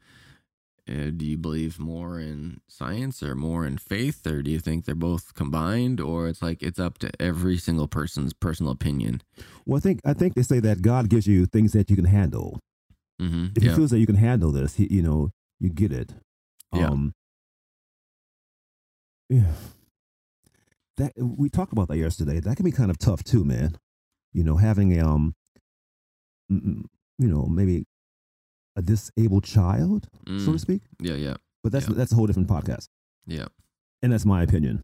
uh, 0.89 1.09
do 1.15 1.25
you 1.25 1.37
believe 1.37 1.79
more 1.79 2.17
in 2.19 2.61
science 2.69 3.21
or 3.21 3.35
more 3.35 3.65
in 3.65 3.77
faith 3.77 4.25
or 4.25 4.41
do 4.41 4.49
you 4.51 4.59
think 4.59 4.85
they're 4.85 4.95
both 4.95 5.33
combined 5.33 5.99
or 5.99 6.27
it's 6.29 6.41
like 6.41 6.63
it's 6.63 6.79
up 6.79 6.97
to 6.99 7.09
every 7.21 7.57
single 7.57 7.87
person's 7.89 8.31
personal 8.33 8.71
opinion. 8.71 9.21
Well 9.65 9.77
I 9.77 9.81
think 9.81 10.01
I 10.05 10.13
think 10.13 10.35
they 10.35 10.43
say 10.43 10.59
that 10.61 10.81
God 10.81 11.09
gives 11.09 11.27
you 11.27 11.45
things 11.45 11.73
that 11.73 11.89
you 11.89 11.95
can 11.97 12.05
handle. 12.05 12.59
Mhm. 13.21 13.57
If 13.57 13.63
Yeah. 13.63 13.71
he 13.71 13.75
feels 13.75 13.91
that 13.91 13.99
you 13.99 14.05
can 14.05 14.15
handle 14.15 14.51
this, 14.51 14.75
he, 14.75 14.87
you 14.93 15.01
know, 15.01 15.31
you 15.59 15.69
get 15.69 15.91
it. 15.91 16.13
Yeah. 16.73 16.89
Um 16.89 17.13
Yeah. 19.29 19.51
That 20.97 21.13
we 21.17 21.49
talked 21.49 21.73
about 21.73 21.87
that 21.89 21.97
yesterday. 21.97 22.39
That 22.39 22.55
can 22.55 22.65
be 22.65 22.71
kind 22.71 22.89
of 22.89 22.97
tough 22.97 23.23
too, 23.23 23.43
man. 23.43 23.77
You 24.33 24.43
know, 24.43 24.57
having 24.57 24.97
a 24.99 25.05
um 25.05 25.35
mm, 26.51 26.61
mm, 26.63 26.83
you 27.19 27.27
know, 27.27 27.45
maybe 27.45 27.85
a 28.75 28.81
disabled 28.81 29.43
child, 29.43 30.07
so 30.27 30.33
to 30.45 30.51
Mm. 30.51 30.59
speak. 30.59 30.81
Yeah, 30.99 31.15
yeah. 31.15 31.35
But 31.63 31.71
that's 31.71 31.87
Yeah. 31.87 31.95
that's 31.95 32.11
a 32.11 32.15
whole 32.15 32.27
different 32.27 32.47
podcast. 32.49 32.87
Yeah. 33.25 33.47
And 34.01 34.11
that's 34.13 34.25
my 34.25 34.43
opinion. 34.43 34.83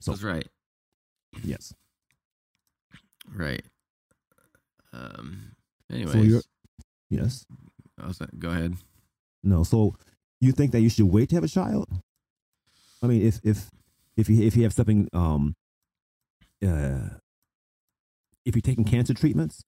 So- 0.00 0.12
That's 0.12 0.22
right. 0.22 0.48
Yes. 1.42 1.74
Right. 3.28 3.64
Um 4.92 5.52
So 5.90 6.18
you're 6.18 6.42
yes. 7.10 7.44
I 8.00 8.06
was, 8.06 8.18
go 8.38 8.50
ahead. 8.50 8.76
No. 9.42 9.64
So 9.64 9.94
you 10.40 10.52
think 10.52 10.72
that 10.72 10.80
you 10.80 10.88
should 10.88 11.06
wait 11.06 11.28
to 11.30 11.36
have 11.36 11.44
a 11.44 11.48
child? 11.48 11.88
I 13.02 13.06
mean, 13.06 13.22
if 13.26 13.40
if 13.44 13.70
if 14.16 14.28
you 14.28 14.42
if 14.42 14.56
you 14.56 14.62
have 14.64 14.72
something 14.72 15.08
um 15.12 15.54
uh 16.64 17.08
if 18.44 18.54
you're 18.54 18.62
taking 18.62 18.84
cancer 18.84 19.14
treatments, 19.14 19.62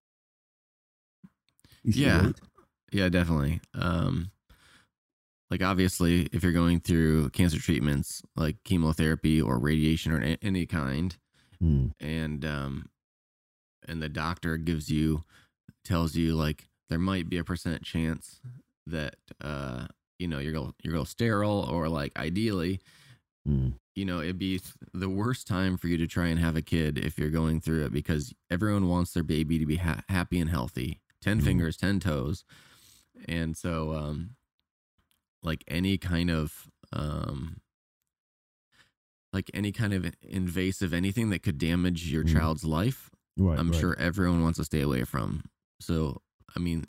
you 1.83 1.93
should 1.93 2.03
Yeah. 2.03 2.23
wait. 2.27 2.41
Yeah, 2.93 3.09
definitely. 3.09 3.61
Um, 3.75 4.31
like 5.51 5.63
obviously, 5.63 6.23
if 6.33 6.43
you're 6.43 6.53
going 6.53 6.81
through 6.81 7.31
cancer 7.31 7.59
treatments 7.59 8.23
like 8.37 8.57
chemotherapy 8.65 9.41
or 9.41 9.59
radiation 9.59 10.13
or 10.13 10.37
any 10.43 10.67
kind, 10.67 11.17
Mm, 11.63 11.93
and 12.01 12.43
um, 12.47 12.89
and 13.87 14.01
the 14.03 14.09
doctor 14.09 14.57
gives 14.57 14.89
you 14.91 15.25
tells 15.85 16.15
you 16.17 16.35
like 16.35 16.69
there 16.89 16.99
might 16.99 17.29
be 17.29 17.37
a 17.37 17.45
percent 17.45 17.83
chance 17.83 18.41
that 18.87 19.17
uh, 19.43 19.87
you 20.19 20.27
know 20.27 20.39
you're 20.39 20.73
you're 20.83 21.05
sterile 21.05 21.69
or 21.71 21.89
like 21.91 22.19
ideally, 22.19 22.81
mm, 23.49 23.75
you 23.95 24.05
know 24.05 24.21
it'd 24.21 24.39
be 24.39 24.61
the 24.95 25.09
worst 25.09 25.47
time 25.47 25.77
for 25.77 25.89
you 25.89 25.97
to 25.97 26.07
try 26.07 26.29
and 26.29 26.39
have 26.39 26.57
a 26.57 26.63
kid 26.63 26.99
if 26.99 27.19
you're 27.19 27.31
going 27.31 27.61
through 27.61 27.85
it 27.87 27.93
because 27.93 28.33
everyone 28.51 28.89
wants 28.89 29.13
their 29.13 29.23
baby 29.23 29.59
to 29.59 29.67
be 29.67 29.77
ha- 29.77 30.03
happy 30.09 30.39
and 30.41 30.51
healthy 30.51 31.01
10 31.21 31.41
Mhm. 31.41 31.45
fingers 31.45 31.77
10 31.77 32.01
toes 32.01 32.45
and 33.29 33.57
so 33.57 33.95
um 33.95 34.37
like 35.43 35.65
any 35.69 35.97
kind 35.99 36.31
of 36.31 36.71
um 36.93 37.61
like 39.33 39.51
any 39.55 39.73
kind 39.73 39.93
of 39.93 40.13
invasive 40.23 40.93
anything 40.93 41.31
that 41.31 41.43
could 41.43 41.59
damage 41.59 42.11
your 42.11 42.25
Mhm. 42.25 42.33
child's 42.33 42.65
life 42.65 43.11
right. 43.37 43.59
i'm 43.59 43.71
right. 43.71 43.81
sure 43.81 43.97
everyone 43.99 44.43
wants 44.43 44.59
to 44.59 44.65
stay 44.65 44.81
away 44.81 45.05
from 45.05 45.45
so 45.79 46.21
i 46.57 46.59
mean 46.59 46.85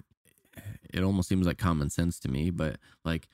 it 0.93 1.03
almost 1.03 1.29
seems 1.29 1.45
like 1.47 1.57
common 1.57 1.89
sense 1.89 2.19
to 2.19 2.29
me 2.29 2.49
but 2.49 2.77
like 3.05 3.27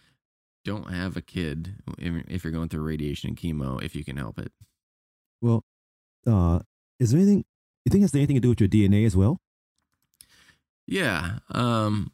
don't 0.67 0.91
have 0.93 1.15
a 1.17 1.21
kid 1.21 1.75
if 1.97 2.43
you're 2.43 2.53
going 2.53 2.69
through 2.69 2.83
radiation 2.83 3.29
and 3.29 3.38
chemo 3.38 3.81
if 3.81 3.95
you 3.95 4.03
can 4.03 4.17
help 4.17 4.38
it 4.38 4.51
Well, 5.41 5.63
uh, 6.25 6.59
is 7.00 7.12
there 7.12 7.19
anything 7.21 7.45
you 7.86 7.89
think 7.91 8.01
has 8.03 8.13
anything 8.13 8.36
to 8.36 8.41
do 8.41 8.50
with 8.50 8.59
your 8.59 8.69
DNA 8.69 9.05
as 9.05 9.15
well? 9.15 9.39
Yeah. 10.86 11.39
Um 11.51 12.12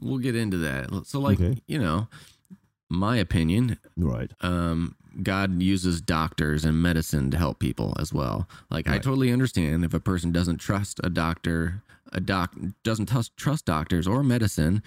we'll 0.00 0.18
get 0.18 0.34
into 0.34 0.56
that. 0.58 0.88
So 1.06 1.20
like, 1.20 1.40
Okay. 1.40 1.60
you 1.66 1.78
know, 1.78 2.08
my 2.88 3.16
opinion, 3.16 3.78
Right. 3.96 4.32
um 4.40 4.96
God 5.22 5.60
uses 5.60 6.00
doctors 6.00 6.64
and 6.64 6.80
medicine 6.80 7.30
to 7.32 7.38
help 7.38 7.58
people 7.58 7.94
as 7.98 8.12
well. 8.12 8.48
Like 8.70 8.88
I 8.88 8.98
totally 8.98 9.32
understand 9.32 9.84
if 9.84 9.92
a 9.94 10.00
person 10.00 10.32
doesn't 10.32 10.58
trust 10.58 11.00
a 11.02 11.10
doctor, 11.10 11.82
a 12.12 12.20
doc 12.20 12.54
doesn't 12.84 13.10
trust 13.36 13.64
doctors 13.64 14.06
or 14.06 14.22
medicine, 14.22 14.82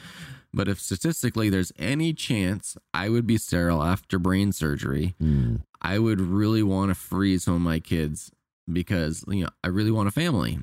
but 0.54 0.68
if 0.68 0.80
statistically 0.80 1.50
there's 1.50 1.72
any 1.80 2.14
chance 2.14 2.78
I 2.94 3.10
would 3.10 3.26
be 3.28 3.38
sterile 3.38 3.82
after 3.84 4.20
brain 4.20 4.52
surgery, 4.52 5.16
Mm, 5.22 5.62
I 5.82 6.00
would 6.00 6.22
really 6.22 6.64
want 6.64 6.90
to 6.92 6.96
freeze 6.96 7.44
some 7.44 7.56
of 7.56 7.62
my 7.62 7.80
kids 7.80 8.32
because 8.72 9.24
you 9.28 9.44
know 9.44 9.50
I 9.64 9.68
really 9.68 9.92
want 9.92 10.08
a 10.08 10.12
family. 10.12 10.60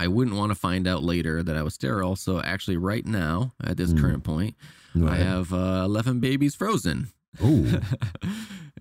I 0.00 0.06
wouldn't 0.06 0.36
want 0.36 0.50
to 0.52 0.54
find 0.54 0.86
out 0.86 1.02
later 1.02 1.42
that 1.42 1.56
I 1.56 1.62
was 1.62 1.74
sterile. 1.74 2.14
So 2.16 2.40
actually, 2.40 2.76
right 2.76 3.04
now 3.04 3.54
at 3.62 3.76
this 3.76 3.92
Mm. 3.92 4.00
current 4.00 4.24
point, 4.24 4.54
right. 4.94 5.12
I 5.14 5.16
have 5.16 5.52
uh, 5.52 5.82
eleven 5.84 6.20
babies 6.20 6.54
frozen. 6.54 7.08
Oh, 7.42 7.62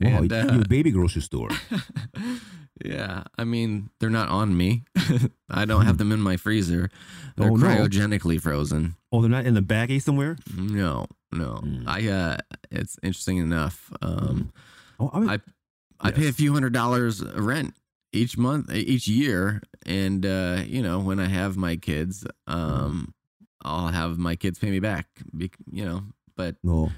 wow! 0.01 0.19
and, 0.19 0.31
you- 0.31 0.37
uh, 0.37 0.53
you're 0.53 0.63
baby 0.65 0.91
grocery 0.91 1.21
store. 1.23 1.49
yeah, 2.87 3.23
I 3.37 3.43
mean 3.43 3.89
they're 3.99 4.09
not 4.09 4.29
on 4.29 4.55
me. 4.55 4.83
I 5.49 5.65
don't 5.65 5.85
have 5.85 5.97
them 5.97 6.11
in 6.11 6.19
my 6.21 6.37
freezer. 6.37 6.89
They're 7.37 7.51
Oh, 7.51 7.55
no. 7.55 7.67
cryogenically 7.67 8.41
frozen. 8.41 8.95
Oh, 9.11 9.21
they're 9.21 9.29
not 9.29 9.45
in 9.45 9.53
the 9.53 9.61
baggie 9.61 10.01
somewhere. 10.01 10.37
No, 10.57 11.05
no. 11.31 11.61
Mm. 11.63 11.83
I 11.85 12.07
uh, 12.09 12.37
it's 12.71 12.97
interesting 13.03 13.37
enough. 13.37 13.91
Um, 14.01 14.51
Oh, 14.99 15.11
I 15.13 15.19
mean, 15.19 15.29
I 15.29 15.39
I 15.99 16.11
pay 16.11 16.27
a 16.27 16.33
few 16.33 16.53
hundred 16.53 16.73
dollars 16.73 17.23
rent 17.23 17.75
each 18.13 18.37
month, 18.37 18.73
each 18.73 19.07
year, 19.07 19.61
and 19.85 20.25
uh, 20.25 20.63
you 20.65 20.81
know 20.81 20.99
when 20.99 21.19
I 21.19 21.27
have 21.27 21.55
my 21.57 21.75
kids, 21.75 22.25
um, 22.47 23.13
I'll 23.63 23.89
have 23.89 24.17
my 24.17 24.35
kids 24.35 24.57
pay 24.59 24.71
me 24.71 24.79
back. 24.79 25.05
Be, 25.35 25.51
you 25.71 25.85
know, 25.85 26.01
but 26.35 26.55
no, 26.63 26.89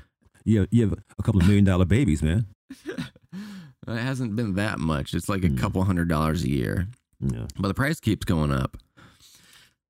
you 0.46 0.60
have, 0.62 0.68
you 0.72 0.88
have 0.90 0.98
a 1.18 1.24
couple 1.24 1.42
of 1.42 1.48
million 1.48 1.66
dollar 1.66 1.86
babies, 1.86 2.24
man. 2.24 2.46
it 3.96 4.02
hasn't 4.02 4.36
been 4.36 4.54
that 4.56 4.80
much. 4.80 5.14
It's 5.14 5.30
like 5.30 5.44
a 5.44 5.50
Mm. 5.50 5.58
couple 5.58 5.84
hundred 5.84 6.08
dollars 6.10 6.44
a 6.44 6.50
year, 6.50 6.88
Yeah. 7.20 7.48
but 7.58 7.68
the 7.70 7.74
price 7.74 8.00
keeps 8.00 8.26
going 8.26 8.52
up. 8.52 8.78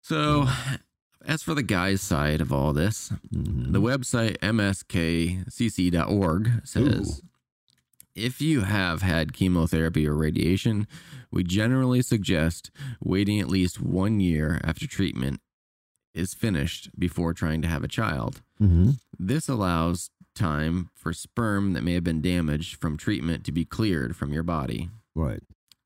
So, 0.02 0.48
as 1.26 1.44
for 1.44 1.54
the 1.54 1.64
guys' 1.64 2.02
side 2.02 2.42
of 2.42 2.52
all 2.52 2.74
this, 2.74 3.12
Mhm. 3.34 3.72
The 3.74 3.82
website 3.82 4.38
mskcc.org 4.42 5.42
says 6.68 7.22
if 8.16 8.42
you 8.42 8.62
have 8.62 9.02
had 9.02 9.34
chemotherapy 9.34 10.08
or 10.08 10.16
radiation, 10.16 10.88
we 11.32 11.44
generally 11.44 12.02
suggest 12.02 12.72
waiting 13.00 13.40
at 13.40 13.48
least 13.50 13.80
one 13.80 14.20
year 14.20 14.60
after 14.64 14.88
treatment 14.88 15.40
is 16.14 16.34
finished 16.34 16.90
before 17.00 17.34
trying 17.34 17.62
to 17.62 17.68
have 17.68 17.84
a 17.84 17.88
child. 17.88 18.42
Mhm. 18.60 19.00
This 19.18 19.48
allows 19.48 20.10
time 20.40 20.90
for 20.96 21.14
sperm 21.14 21.74
that 21.74 21.84
may 21.84 21.94
have 21.94 22.04
been 22.04 22.22
damaged 22.22 22.80
from 22.82 22.98
treatment 22.98 23.44
to 23.46 23.52
be 23.52 23.66
cleared 23.66 24.16
from 24.16 24.32
your 24.34 24.44
body. 24.44 24.90
Right. 25.16 25.42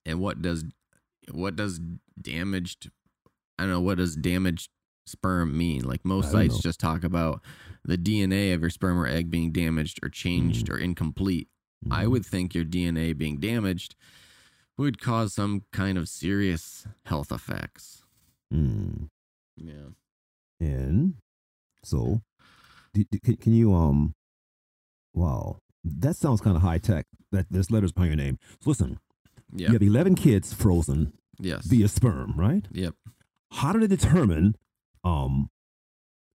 And 0.06 0.20
what 0.20 0.42
does 0.42 0.64
what 1.32 1.56
does 1.56 1.80
damaged 2.22 2.90
I 3.58 3.64
don't 3.64 3.72
know 3.72 3.82
what 3.82 3.98
does 3.98 4.16
damaged 4.16 4.70
sperm 5.08 5.58
mean? 5.58 5.84
Like 5.84 6.06
most 6.06 6.32
sites 6.32 6.56
know. 6.56 6.60
just 6.62 6.80
talk 6.80 7.04
about 7.04 7.42
the 7.84 7.98
DNA 7.98 8.54
of 8.54 8.62
your 8.62 8.70
sperm 8.70 8.98
or 9.00 9.08
egg 9.08 9.30
being 9.32 9.52
damaged 9.52 10.00
or 10.04 10.10
changed 10.10 10.70
or 10.70 10.78
incomplete. 10.78 11.48
I 11.92 12.06
Mhm. 12.06 12.12
would 12.12 12.26
think 12.26 12.56
your 12.56 12.64
DNA 12.66 13.12
being 13.18 13.40
damaged 13.40 13.96
would 14.78 15.00
cause 15.02 15.34
some 15.34 15.64
kind 15.72 15.98
of 15.98 16.08
serious 16.10 16.88
health 17.06 17.32
effects. 17.32 18.04
Mm. 18.54 19.10
Yeah. 19.58 19.90
And 20.60 21.16
so, 21.84 22.22
do, 22.94 23.04
do- 23.12 23.20
can, 23.20 23.36
can 23.38 23.54
you 23.54 23.74
um 23.74 24.14
Wow. 25.14 25.60
That 25.84 26.16
sounds 26.16 26.42
kind 26.42 26.56
of 26.56 26.62
high 26.62 26.78
tech. 26.78 27.06
That 27.32 27.48
there's 27.50 27.72
letters 27.72 27.92
behind 27.92 28.12
your 28.12 28.18
name. 28.26 28.38
So 28.62 28.70
listen, 28.70 29.00
Yeah. 29.52 29.68
you 29.68 29.74
have 29.74 29.82
11 29.84 30.16
kids 30.16 30.54
frozen 30.54 31.14
Yes. 31.40 31.66
via 31.66 31.88
sperm, 31.88 32.34
right? 32.38 32.68
Yep. 32.72 32.96
How 33.54 33.72
do 33.74 33.80
they 33.80 33.88
determine 33.88 34.56
um 35.04 35.50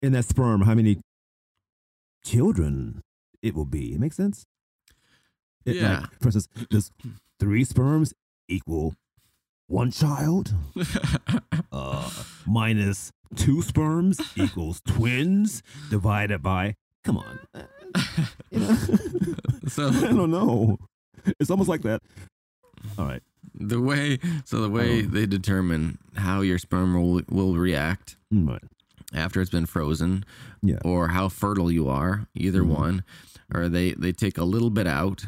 in 0.02 0.12
that 0.12 0.25
sperm 0.26 0.62
how 0.62 0.75
many 0.75 0.99
children 2.25 3.02
it 3.42 3.54
will 3.54 3.64
be? 3.64 3.94
It 3.94 4.00
makes 4.00 4.16
sense? 4.16 4.47
It, 5.64 5.76
like, 5.76 5.82
Yeah. 5.82 6.06
for 6.20 6.28
instance, 6.28 6.49
does 6.70 6.90
three 7.40 7.64
sperms 7.64 8.14
equal 8.49 8.94
one 9.66 9.90
child? 9.90 10.54
Uh, 11.70 12.11
minus 12.47 13.12
two 13.37 13.61
sperms 13.62 14.18
equals 14.37 14.80
twins 14.87 15.62
divided 15.90 16.42
by. 16.42 16.75
Come 17.04 17.18
on. 17.18 17.38
You 18.50 18.59
know? 18.61 18.76
so 19.68 19.88
I 19.92 20.12
don't 20.12 20.30
know. 20.30 20.78
It's 21.40 21.50
almost 21.50 21.68
like 21.68 21.83
that. 21.83 22.00
All 22.99 23.07
right. 23.07 23.23
the 23.54 23.80
way 23.80 24.18
so 24.45 24.61
the 24.61 24.71
way 24.71 25.00
Um, 25.00 25.11
they 25.11 25.26
determine 25.26 25.99
how 26.14 26.42
your 26.42 26.59
sperm 26.59 26.95
will 26.95 27.23
will 27.28 27.57
react 27.57 28.16
Right. 28.30 28.62
after 29.12 29.40
it's 29.40 29.50
been 29.50 29.66
frozen 29.66 30.25
Yeah. 30.62 30.78
or 30.85 31.09
how 31.09 31.28
fertile 31.28 31.71
you 31.73 31.88
are 31.88 32.28
either 32.35 32.62
Mhm. 32.62 32.68
one 32.68 33.04
or 33.52 33.68
they 33.68 33.92
they 33.95 34.12
take 34.12 34.38
a 34.38 34.45
little 34.45 34.71
bit 34.71 34.87
out 34.87 35.26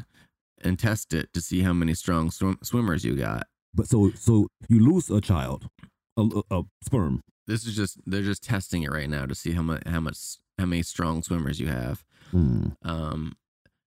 and 0.62 0.78
test 0.78 1.12
it 1.12 1.32
to 1.32 1.40
see 1.40 1.60
how 1.62 1.72
many 1.72 1.94
strong 1.94 2.30
swim, 2.30 2.58
swimmers 2.62 3.04
you 3.04 3.16
got 3.16 3.48
But 3.74 3.88
so 3.88 4.10
so 4.12 4.46
you 4.68 4.78
lose 4.80 5.10
a 5.10 5.20
child, 5.20 5.68
a, 6.16 6.22
a, 6.22 6.42
a 6.58 6.62
sperm. 6.84 7.22
this 7.48 7.66
is 7.66 7.74
just 7.74 7.98
they're 8.06 8.22
just 8.22 8.44
testing 8.44 8.82
it 8.84 8.90
right 8.92 9.10
now 9.10 9.26
to 9.26 9.34
see 9.34 9.52
how 9.52 9.62
much 9.62 9.82
how 9.86 10.00
much 10.00 10.16
how 10.60 10.66
many 10.66 10.82
strong 10.82 11.22
swimmers 11.22 11.58
you 11.58 11.68
have 11.68 12.04
Mm. 12.32 12.76
um 12.82 13.34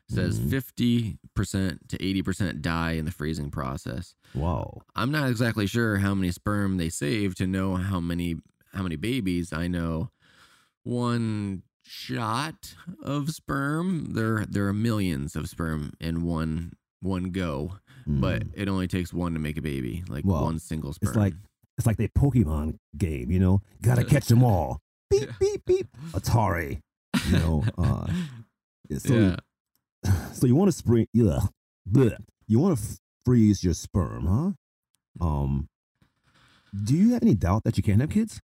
says 0.09 0.39
Mhm. 0.39 0.49
50% 0.49 1.87
to 1.87 1.97
80% 1.97 2.61
die 2.61 2.91
in 2.93 3.05
the 3.05 3.11
freezing 3.11 3.49
process 3.49 4.13
Wow. 4.33 4.81
I'm 4.95 5.11
not 5.11 5.29
exactly 5.29 5.67
sure 5.67 5.97
how 5.97 6.13
many 6.13 6.31
sperm 6.31 6.77
they 6.77 6.89
save 6.89 7.35
to 7.35 7.47
know 7.47 7.75
how 7.75 7.99
many 8.01 8.35
how 8.73 8.83
many 8.83 8.95
babies. 8.95 9.51
I 9.53 9.67
know 9.67 10.09
one 10.83 11.63
shot 11.83 12.75
of 13.03 13.29
sperm. 13.31 14.13
There 14.13 14.45
there 14.47 14.67
are 14.67 14.73
millions 14.73 15.35
of 15.35 15.47
sperm 15.49 15.93
in 15.99 16.23
one 16.23 16.73
one 17.01 17.31
go, 17.31 17.77
but 18.07 18.43
Mm. 18.43 18.51
it 18.55 18.67
only 18.69 18.87
takes 18.87 19.13
one 19.13 19.33
to 19.33 19.39
make 19.39 19.57
a 19.57 19.61
baby, 19.61 20.03
like 20.07 20.25
Well, 20.25 20.43
one 20.43 20.59
single 20.59 20.93
sperm. 20.93 21.09
it's 21.09 21.17
like 21.17 21.33
it's 21.77 21.87
like 21.87 21.97
the 21.97 22.07
Pokemon 22.09 22.77
game. 22.97 23.31
You 23.31 23.39
know, 23.39 23.61
gotta 23.81 24.03
catch 24.03 24.27
them 24.27 24.43
all. 24.43 24.79
Beep 25.09 25.23
Yeah. 25.23 25.31
beep 25.39 25.65
beep. 25.65 25.87
Atari. 26.11 26.79
You 27.27 27.31
know. 27.33 27.63
Uh, 27.77 28.07
so 28.97 29.13
yeah. 29.13 29.35
so 30.33 30.47
you 30.47 30.55
want 30.55 30.69
to 30.69 30.77
spring. 30.77 31.07
Yeah. 31.13 31.39
You 32.47 32.59
want 32.59 32.77
to 32.79 32.99
freeze 33.25 33.63
your 33.63 33.73
sperm, 33.73 34.25
huh? 35.19 35.25
Um. 35.25 35.67
Do 36.83 36.95
you 36.95 37.11
have 37.13 37.21
any 37.23 37.35
doubt 37.35 37.63
that 37.65 37.75
you 37.77 37.83
can't 37.83 37.99
have 37.99 38.09
kids? 38.11 38.39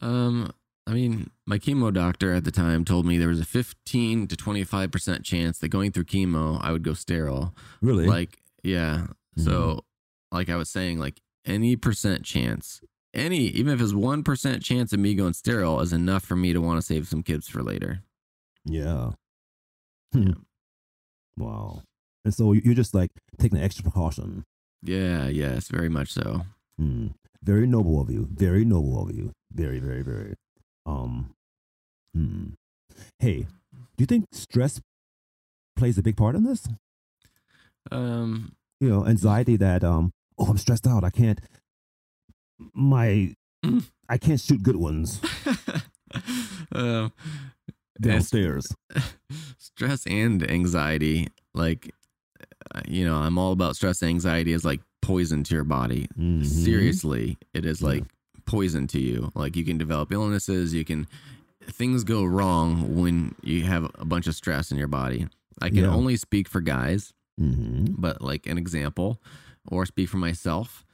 Um, 0.00 0.52
I 0.86 0.92
mean, 0.92 1.30
my 1.46 1.58
chemo 1.58 1.92
doctor 1.92 2.32
at 2.32 2.44
the 2.44 2.50
time 2.50 2.84
told 2.84 3.04
me 3.04 3.18
there 3.18 3.28
was 3.28 3.40
a 3.40 3.44
15 3.44 4.26
to 4.28 4.36
25 4.36 4.90
percent 4.90 5.24
chance 5.24 5.58
that 5.58 5.68
going 5.68 5.92
through 5.92 6.04
chemo 6.04 6.58
I 6.62 6.72
would 6.72 6.82
go 6.82 6.94
sterile. 6.94 7.54
Really? 7.82 8.06
Like, 8.06 8.38
yeah. 8.62 9.08
So, 9.36 9.84
like 10.32 10.48
I 10.48 10.56
was 10.56 10.68
saying, 10.70 10.98
like 10.98 11.20
any 11.44 11.76
percent 11.76 12.24
chance, 12.24 12.80
any, 13.14 13.38
even 13.48 13.72
if 13.72 13.80
it's 13.80 13.92
1% 13.92 14.62
chance 14.62 14.92
of 14.92 14.98
me 15.00 15.14
going 15.14 15.32
sterile 15.34 15.80
is 15.80 15.92
enough 15.92 16.24
for 16.24 16.36
me 16.36 16.52
to 16.52 16.60
want 16.60 16.78
to 16.80 16.86
save 16.86 17.06
some 17.06 17.22
kids 17.22 17.48
for 17.48 17.62
later. 17.62 18.02
Yeah. 18.64 19.10
Yeah. 20.14 20.20
Hmm. 20.22 20.30
Wow. 21.36 21.82
And 22.24 22.34
so 22.34 22.52
you- 22.52 22.62
you're 22.64 22.74
just 22.74 22.94
like 22.94 23.10
taking 23.38 23.58
an 23.58 23.64
extra 23.64 23.82
precaution. 23.82 24.44
Yeah. 24.82 25.28
Yes. 25.28 25.68
Very 25.68 25.88
much 25.88 26.12
so. 26.12 26.42
Hmm. 26.78 27.08
Very 27.42 27.66
noble 27.66 28.00
of 28.00 28.10
you. 28.10 28.28
Very 28.30 28.64
noble 28.64 29.00
of 29.02 29.14
you. 29.16 29.32
Very, 29.52 29.78
very, 29.80 30.02
very. 30.02 30.34
Um. 30.86 31.34
Hmm. 32.14 32.50
Hey, 33.18 33.46
do 33.96 34.02
you 34.02 34.06
think 34.06 34.26
stress 34.32 34.80
plays 35.76 35.98
a 35.98 36.02
big 36.02 36.16
part 36.16 36.34
in 36.34 36.44
this? 36.44 36.66
Um, 37.90 38.52
You 38.80 38.88
know, 38.88 39.06
anxiety 39.06 39.56
that 39.56 39.82
um. 39.84 40.12
Oh, 40.38 40.46
I'm 40.46 40.58
stressed 40.58 40.86
out. 40.86 41.04
I 41.04 41.10
can't. 41.10 41.40
My. 42.74 43.34
I 44.08 44.16
can't 44.18 44.40
shoot 44.40 44.62
good 44.62 44.76
ones 44.76 45.20
um, 46.72 47.12
downstairs. 48.00 48.72
stress 49.58 50.06
and 50.06 50.48
anxiety, 50.48 51.26
like, 51.54 51.92
uh, 52.74 52.80
you 52.86 53.04
know, 53.04 53.16
I'm 53.16 53.36
all 53.36 53.50
about 53.52 53.74
stress 53.76 54.00
and 54.00 54.08
anxiety 54.10 54.52
is 54.52 54.64
like 54.64 54.80
poison 55.02 55.42
to 55.44 55.54
your 55.54 55.64
body. 55.64 56.06
Mhm. 56.16 56.46
seriously 56.46 57.36
it 57.52 57.66
is 57.66 57.82
like 57.82 58.04
poison 58.48 58.86
to 58.86 58.98
you 58.98 59.30
like 59.34 59.54
you 59.56 59.64
can 59.64 59.76
develop 59.78 60.10
illnesses 60.10 60.72
you 60.72 60.84
can 60.84 61.06
things 61.80 62.02
go 62.02 62.24
wrong 62.24 62.96
when 63.00 63.34
you 63.42 63.64
have 63.64 63.84
a 63.98 64.04
bunch 64.06 64.26
of 64.26 64.34
stress 64.34 64.70
in 64.72 64.78
your 64.78 64.88
body 64.88 65.26
i 65.60 65.68
can 65.68 65.84
Yeah. 65.84 65.94
only 65.98 66.16
speak 66.16 66.48
for 66.48 66.60
guys 66.62 67.12
Mhm. 67.38 67.94
but 67.98 68.22
like 68.22 68.46
an 68.46 68.56
example 68.58 69.20
or 69.70 69.84
speak 69.86 70.08
for 70.08 70.16
myself 70.16 70.84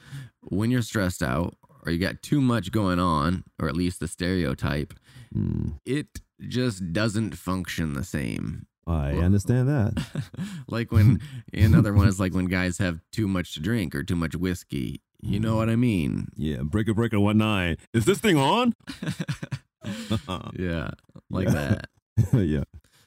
when 0.42 0.70
you're 0.72 0.82
stressed 0.82 1.22
out 1.22 1.54
or 1.86 1.92
you 1.92 1.98
got 1.98 2.22
too 2.22 2.40
much 2.40 2.72
going 2.72 2.98
on 2.98 3.44
or 3.60 3.68
at 3.68 3.76
least 3.76 4.00
the 4.00 4.08
stereotype 4.08 4.92
Mm. 5.34 5.78
it 5.86 6.20
just 6.58 6.92
doesn't 6.92 7.36
function 7.36 7.94
the 7.94 8.04
same 8.04 8.66
I 8.86 9.12
understand 9.14 9.68
that. 9.68 10.04
like 10.68 10.92
when 10.92 11.20
another 11.54 11.92
one 11.94 12.06
is 12.08 12.20
like 12.20 12.34
when 12.34 12.46
guys 12.46 12.78
have 12.78 13.00
too 13.12 13.26
much 13.26 13.54
to 13.54 13.60
drink 13.60 13.94
or 13.94 14.02
too 14.02 14.16
much 14.16 14.34
whiskey 14.36 15.00
you 15.26 15.40
know 15.40 15.56
what 15.56 15.70
i 15.70 15.76
mean 15.76 16.28
Yeah, 16.36 16.58
breaker 16.64 16.92
breaker 16.92 17.18
one 17.18 17.38
nine. 17.38 17.78
Is 17.94 18.04
this 18.04 18.18
thing 18.18 18.36
on? 18.36 18.74
yeah, 20.54 20.90
like 21.30 21.46
Yeah. 21.48 21.52
that. 21.52 21.88
yeah. 22.32 22.64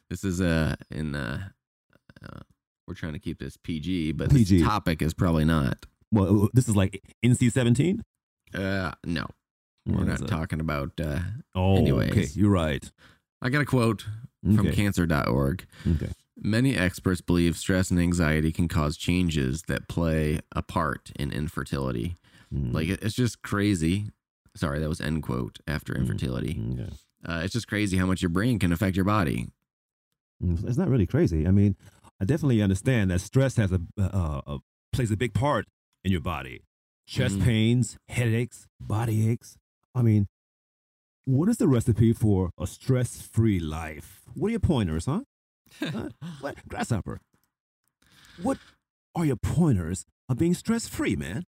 This 0.09 0.23
is 0.23 0.41
uh 0.41 0.75
in 0.89 1.13
uh, 1.15 1.49
uh 2.23 2.39
we're 2.87 2.93
trying 2.95 3.13
to 3.13 3.19
keep 3.19 3.37
this 3.39 3.57
PG, 3.57 4.13
but 4.13 4.31
PG. 4.31 4.59
this 4.59 4.67
topic 4.67 5.01
is 5.01 5.13
probably 5.13 5.45
not. 5.45 5.85
Well, 6.11 6.49
this 6.53 6.67
is 6.69 6.75
like 6.75 7.03
NC 7.23 7.51
seventeen. 7.51 8.03
Uh 8.53 8.93
no. 9.05 9.27
We're 9.85 9.97
What 9.99 10.07
not 10.07 10.27
talking 10.27 10.59
about 10.59 10.91
uh 10.99 11.19
Oh, 11.53 11.77
Anyways. 11.77 12.11
okay, 12.11 12.27
you're 12.33 12.49
right. 12.49 12.89
I 13.41 13.49
got 13.49 13.61
a 13.61 13.65
quote 13.65 14.05
from 14.55 14.67
Okay, 14.67 14.75
cancer.org. 14.75 15.65
okay. 15.87 16.11
Many 16.39 16.75
experts 16.77 17.19
believe 17.21 17.57
stress 17.57 17.89
and 17.89 17.99
anxiety 17.99 18.51
can 18.51 18.67
cause 18.67 18.95
changes 18.95 19.63
that 19.63 19.87
play 19.87 20.39
a 20.51 20.61
part 20.61 21.11
in 21.17 21.31
infertility. 21.31 22.15
Mm, 22.53 22.73
Like 22.73 22.87
it's 22.89 23.15
just 23.15 23.41
crazy. 23.41 24.11
Sorry, 24.55 24.79
that 24.79 24.89
was 24.89 25.01
end 25.01 25.23
quote 25.23 25.59
after 25.67 25.93
Mm. 25.93 25.97
infertility. 26.01 26.61
okay. 26.73 26.89
Uh, 27.25 27.41
it's 27.43 27.53
just 27.53 27.67
crazy 27.67 27.97
how 27.97 28.05
much 28.05 28.21
your 28.21 28.29
brain 28.29 28.59
can 28.59 28.71
affect 28.71 28.95
your 28.95 29.03
body. 29.05 29.47
Mm, 30.43 30.63
It's 30.67 30.77
not 30.77 30.87
really 30.89 31.07
crazy. 31.07 31.47
I 31.47 31.51
mean, 31.51 31.75
I 32.21 32.25
definitely 32.25 32.61
understand 32.61 33.09
that 33.11 33.21
stress 33.21 33.55
has 33.57 33.71
a, 33.71 33.81
uh, 33.99 34.41
uh, 34.45 34.57
plays 34.93 35.11
a 35.11 35.17
big 35.17 35.33
part 35.33 35.65
in 36.03 36.11
your 36.11 36.21
body. 36.21 36.61
Chest 37.07 37.39
Mhm. 37.39 37.43
pains, 37.43 37.97
headaches, 38.07 38.67
body 38.79 39.27
aches. 39.29 39.57
I 39.95 40.01
mean, 40.03 40.27
what 41.27 41.49
is 41.49 41.57
the 41.57 41.67
recipe 41.67 42.13
for 42.13 42.49
a 42.57 42.65
stress-free 42.65 43.59
life? 43.59 44.21
What 44.33 44.47
are 44.47 44.51
your 44.51 44.59
pointers, 44.59 45.05
huh? 45.05 45.21
Huh? 45.79 46.09
What 46.39 46.55
grasshopper? 46.67 47.19
What 48.41 48.57
are 49.15 49.25
your 49.25 49.35
pointers 49.35 50.05
of 50.29 50.37
being 50.37 50.53
stress-free, 50.53 51.15
man? 51.17 51.43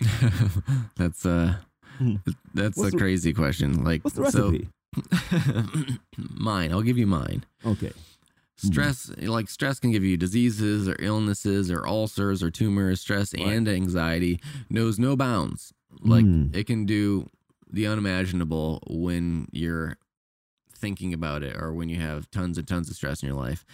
that's 0.96 1.24
uh 1.26 1.56
Hmm. 1.98 2.16
that's 2.54 2.78
What's 2.78 2.88
a 2.88 2.90
the- 2.92 2.98
crazy 2.98 3.32
question. 3.34 3.84
Like 3.84 4.02
What's 4.02 4.16
the 4.16 4.22
recipe? 4.22 4.68
So, 5.30 5.84
mine. 6.34 6.72
I'll 6.72 6.80
give 6.82 6.96
you 6.98 7.06
mine. 7.06 7.44
okay. 7.64 7.92
Stress, 8.56 9.10
like 9.18 9.48
stress, 9.48 9.78
can 9.80 9.90
give 9.90 10.04
you 10.04 10.16
diseases 10.18 10.86
or 10.88 10.96
illnesses 10.98 11.70
or 11.70 11.86
ulcers 11.86 12.42
or 12.42 12.50
tumors. 12.50 13.00
Stress 13.00 13.32
Right. 13.34 13.46
and 13.46 13.68
anxiety 13.68 14.40
knows 14.70 14.98
no 14.98 15.14
bounds. 15.16 15.72
Like 16.02 16.24
Mm. 16.24 16.54
it 16.56 16.66
can 16.66 16.84
do 16.86 17.28
the 17.72 17.86
unimaginable 17.86 18.82
when 18.88 19.46
you're 19.52 19.96
thinking 20.72 21.12
about 21.12 21.42
it 21.42 21.54
or 21.56 21.72
when 21.74 21.88
you 21.88 22.00
have 22.00 22.30
tons 22.30 22.56
and 22.58 22.66
tons 22.66 22.88
of 22.88 22.96
stress 22.96 23.22
in 23.22 23.28
your 23.28 23.36
life. 23.36 23.64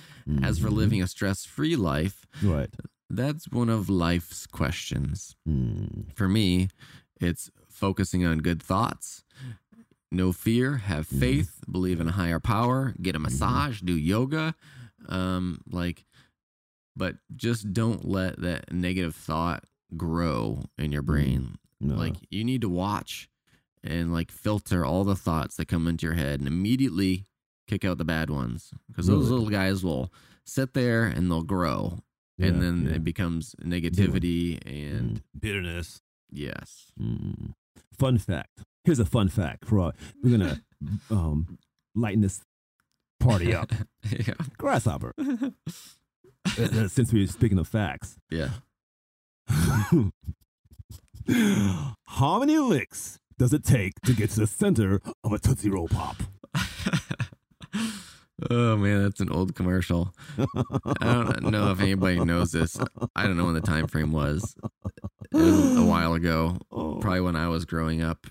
As 0.43 0.59
for 0.59 0.69
Mhm. 0.69 0.73
living 0.77 1.03
a 1.03 1.07
stress-free 1.07 1.77
life, 1.77 2.27
right. 2.43 2.69
that's 3.09 3.49
one 3.51 3.69
of 3.69 3.89
life's 3.89 4.47
questions. 4.47 5.37
Mm. 5.49 6.13
For 6.17 6.29
me, 6.29 6.69
it's 7.21 7.51
focusing 7.69 8.25
on 8.27 8.39
good 8.39 8.61
thoughts. 8.63 9.23
No 10.11 10.33
fear, 10.33 10.79
have 10.79 11.09
Mhm. 11.09 11.21
faith, 11.21 11.61
believe 11.71 12.01
in 12.01 12.09
a 12.09 12.13
higher 12.13 12.41
power, 12.41 12.95
get 13.01 13.15
a 13.15 13.21
massage, 13.21 13.81
do 13.83 13.97
yoga, 13.97 14.55
um, 15.09 15.61
like, 15.71 16.05
but 16.97 17.19
just 17.37 17.73
don't 17.73 18.05
let 18.05 18.41
that 18.41 18.73
negative 18.73 19.15
thought 19.15 19.65
grow 19.97 20.65
in 20.77 20.91
your 20.91 21.03
brain. 21.03 21.59
No. 21.81 21.95
Like, 21.95 22.17
you 22.31 22.43
need 22.43 22.63
to 22.63 22.69
watch 22.69 23.29
and 23.87 24.13
like 24.13 24.31
filter 24.31 24.85
all 24.85 25.05
the 25.05 25.17
thoughts 25.17 25.57
that 25.57 25.69
come 25.69 25.87
into 25.87 26.07
your 26.07 26.15
head 26.17 26.39
and 26.41 26.47
immediately 26.49 27.27
kick 27.69 27.85
out 27.85 27.99
the 27.99 28.05
bad 28.05 28.31
ones 28.31 28.73
because 28.89 29.07
those 29.07 29.27
Really? 29.27 29.31
little 29.31 29.51
guys 29.51 29.83
will 29.85 30.13
sit 30.45 30.75
there 30.75 31.05
and 31.05 31.31
they'll 31.31 31.43
grow 31.43 31.99
and 32.39 32.61
then 32.63 32.87
yeah. 32.87 32.97
it 32.97 33.05
becomes 33.05 33.55
negativity 33.65 34.59
and 34.67 35.17
Mm, 35.17 35.41
bitterness. 35.41 36.01
yes 36.31 36.93
Mm. 37.01 37.55
Fun 37.99 38.19
fact. 38.19 38.61
Here's 38.85 38.99
a 39.01 39.07
fun 39.07 39.29
fact 39.29 39.65
for 39.65 39.81
uh, 39.81 39.93
we're 40.23 40.31
gonna 40.39 40.61
um, 41.11 41.59
lighten 41.95 42.21
this 42.21 42.43
party 43.21 43.55
up. 43.55 43.73
yeah 44.11 44.35
Grasshopper. 44.59 45.13
Uh, 46.61 46.63
uh, 46.63 46.87
since 46.89 47.13
we're 47.13 47.27
speaking 47.27 47.59
of 47.59 47.67
facts, 47.67 48.17
yeah 48.31 48.51
how 52.07 52.39
many 52.39 52.57
licks 52.59 53.19
does 53.39 53.53
it 53.53 53.65
take 53.65 54.01
to 54.03 54.13
get 54.13 54.31
to 54.31 54.41
the 54.41 54.47
center 54.47 55.01
of 55.25 55.33
a 55.33 55.39
Tootsie 55.39 55.71
Roll 55.71 55.89
Pop? 55.89 56.17
oh 58.51 58.77
man 58.77 59.03
that's 59.03 59.21
an 59.21 59.31
old 59.31 59.55
commercial. 59.55 60.15
I 60.39 61.25
don't 61.41 61.51
know 61.51 61.71
if 61.71 61.81
anybody 61.81 62.23
knows 62.25 62.53
this. 62.53 62.79
I 63.15 63.25
don't 63.25 63.37
know 63.37 63.47
when 63.47 63.55
the 63.55 63.61
time 63.61 63.87
frame 63.89 64.13
was. 64.13 64.55
It 65.33 65.37
was 65.37 65.77
a 65.77 65.85
while 65.85 66.15
ago 66.15 66.57
Oh, 66.71 66.97
probably 67.01 67.21
when 67.21 67.37
i 67.37 67.49
was 67.49 67.65
growing 67.65 68.01
up 68.01 68.27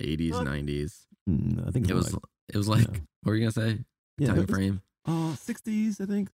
80s 0.00 0.32
90s 0.32 1.04
Mm, 1.28 1.68
I 1.68 1.70
think 1.70 1.90
it 1.90 1.94
was 1.94 2.12
like, 2.12 2.22
it 2.48 2.56
was 2.56 2.68
like 2.68 2.86
yeah. 2.86 3.00
what 3.22 3.30
were 3.30 3.36
you 3.36 3.42
gonna 3.50 3.52
say? 3.52 3.84
Yeah, 4.16 4.28
time 4.28 4.46
frame? 4.46 4.82
Uh, 5.04 5.34
60s, 5.34 6.00
I 6.00 6.06
think. 6.06 6.30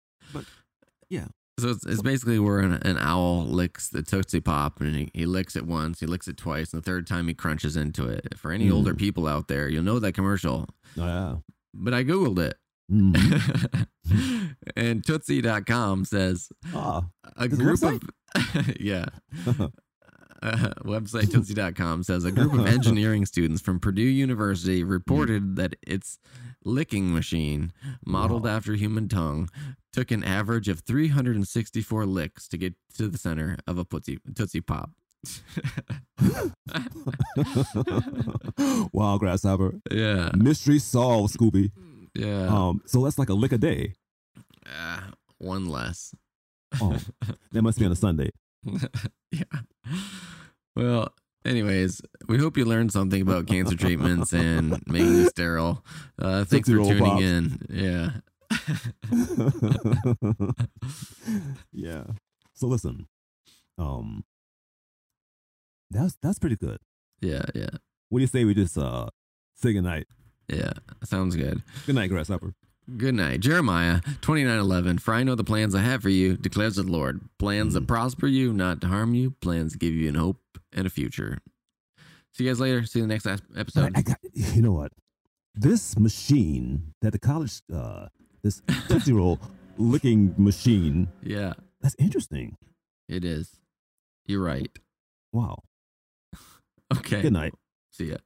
So 1.60 1.70
it's, 1.70 1.86
it's 1.86 2.02
basically 2.02 2.40
where 2.40 2.60
an, 2.60 2.74
an 2.74 2.98
owl 2.98 3.46
licks 3.46 3.90
the 3.90 4.02
Tootsie 4.04 4.40
Pop 4.40 4.80
and 4.82 4.96
he, 4.96 5.12
he 5.14 5.26
licks 5.26 5.56
it 5.56 5.66
once, 5.66 6.00
he 6.00 6.06
licks 6.06 6.28
it 6.28 6.38
twice, 6.38 6.74
and 6.74 6.82
the 6.82 6.86
third 6.86 7.06
time 7.08 7.28
he 7.28 7.34
crunches 7.34 7.76
into 7.76 8.08
it. 8.08 8.38
For 8.38 8.52
any 8.52 8.70
Mm. 8.70 8.74
older 8.74 8.94
people 8.96 9.28
out 9.28 9.48
there, 9.48 9.68
you'll 9.70 9.84
know 9.84 10.00
that 10.00 10.14
commercial. 10.14 10.68
Oh, 10.98 11.06
yeah. 11.06 11.36
But 11.74 11.94
I 11.94 12.04
Googled 12.04 12.40
it. 12.40 12.58
Mm. 12.92 13.86
and 14.76 15.06
Tootsie.com 15.06 16.06
says 16.06 16.50
a 16.74 17.04
a 17.38 17.48
group 17.48 17.82
of. 17.84 18.02
yeah. 18.80 19.06
Uh, 20.42 20.56
website 20.86 21.32
Tootsie.com 21.32 22.04
says 22.04 22.24
a 22.24 22.32
group 22.32 22.54
of 22.54 22.66
engineering 22.68 23.26
students 23.26 23.62
from 23.62 23.80
Purdue 23.80 24.02
University 24.02 24.84
reported 24.84 25.56
that 25.58 25.76
its 25.86 26.18
licking 26.64 27.14
machine, 27.14 27.72
modeled 28.06 28.46
Wow. 28.46 28.56
after 28.58 28.74
human 28.76 29.10
tongue, 29.10 29.50
took 29.92 30.12
an 30.12 30.24
average 30.24 30.68
of 30.70 30.82
364 30.82 32.06
licks 32.06 32.48
to 32.48 32.58
get 32.58 32.76
to 32.96 33.08
the 33.08 33.18
center 33.18 33.58
of 33.68 33.78
a 33.78 33.84
Tootsie, 33.86 34.20
tootsie 34.36 34.62
Pop. 34.62 34.92
wow, 38.94 39.18
Grasshopper. 39.18 39.76
yeah. 39.92 40.32
Mystery 40.36 40.80
solved, 40.80 41.38
Scooby. 41.38 41.72
Yeah. 42.16 42.48
Um, 42.48 42.82
so 42.86 43.04
that's 43.04 43.20
like 43.20 43.30
a 43.30 43.34
lick 43.34 43.52
a 43.52 43.58
day. 43.58 43.94
Ah, 44.66 45.10
one 45.38 45.68
less. 45.68 46.14
Oh, 46.82 46.98
that 47.52 47.62
must 47.62 47.80
be 47.80 47.86
on 47.86 47.92
a 47.92 47.96
Sunday. 47.96 48.30
yeah. 49.32 49.44
Well, 50.76 51.14
anyways, 51.46 52.02
we 52.28 52.38
hope 52.38 52.58
you 52.58 52.66
learned 52.66 52.92
something 52.92 53.22
about 53.22 53.48
cancer 53.48 53.76
treatments 53.76 54.34
and 54.34 54.82
making 54.88 55.14
you 55.14 55.26
sterile. 55.28 55.84
Uh, 56.18 56.46
thanks 56.46 56.70
for 56.70 56.78
tuning 56.78 57.00
Pops. 57.00 57.24
in. 57.24 57.60
Yeah. 57.70 58.10
yeah. 61.72 62.04
So 62.54 62.68
listen, 62.68 63.08
um, 63.78 64.24
that's 65.90 66.16
that's 66.22 66.40
pretty 66.40 66.56
good. 66.56 66.80
Yeah. 67.22 67.44
Yeah. 67.56 67.70
What 68.10 68.20
do 68.20 68.22
you 68.22 68.28
say 68.28 68.46
we 68.46 68.54
just 68.54 68.78
uh 68.78 69.10
say 69.56 69.74
goodnight? 69.74 70.08
Yeah. 70.48 70.74
Sounds 71.04 71.36
good. 71.36 71.62
Good 71.86 71.96
night, 71.96 72.10
Grasshopper. 72.10 72.54
Good 72.98 73.16
night. 73.16 73.42
Jeremiah 73.42 74.02
twenty 74.22 74.44
nine 74.44 74.60
eleven. 74.60 74.98
For 74.98 75.14
I 75.14 75.24
know 75.24 75.36
the 75.36 75.44
plans 75.44 75.76
I 75.76 75.82
have 75.82 76.02
for 76.02 76.10
you, 76.10 76.38
declares 76.38 76.76
the 76.76 76.84
Lord. 76.84 77.22
Plans 77.38 77.72
Mm. 77.72 77.76
that 77.76 77.88
prosper 77.88 78.28
you, 78.28 78.54
not 78.54 78.82
to 78.82 78.88
harm 78.88 79.14
you. 79.14 79.32
Plans 79.32 79.74
to 79.74 79.78
give 79.78 79.94
you 79.94 80.10
an 80.10 80.16
hope 80.16 80.42
and 80.72 80.88
a 80.88 80.90
future. 80.90 81.40
See 82.34 82.46
you 82.46 82.50
guys 82.50 82.60
later. 82.60 82.86
See 82.86 83.00
you 83.00 83.04
in 83.04 83.10
the 83.10 83.16
next 83.16 83.26
as- 83.28 83.42
But 83.42 83.60
episode. 83.60 83.94
I 83.96 84.02
got 84.02 84.18
you 84.34 84.62
know 84.62 84.72
what? 84.72 84.92
This 85.56 85.98
machine 86.00 86.94
that 87.02 87.12
the 87.12 87.20
college 87.20 87.62
uh 87.74 88.08
this 88.44 88.62
Tootsie 88.88 89.14
Roll 89.14 89.40
licking 89.78 90.34
machine, 90.38 91.10
Yeah, 91.22 91.54
that's 91.82 91.96
interesting. 92.00 92.56
it 93.08 93.24
is. 93.26 93.60
You're 94.26 94.44
right. 94.44 94.72
Wow. 95.34 95.64
Okay. 96.98 97.22
Good 97.22 97.34
night. 97.34 97.54
See 97.92 98.06
ya. 98.10 98.18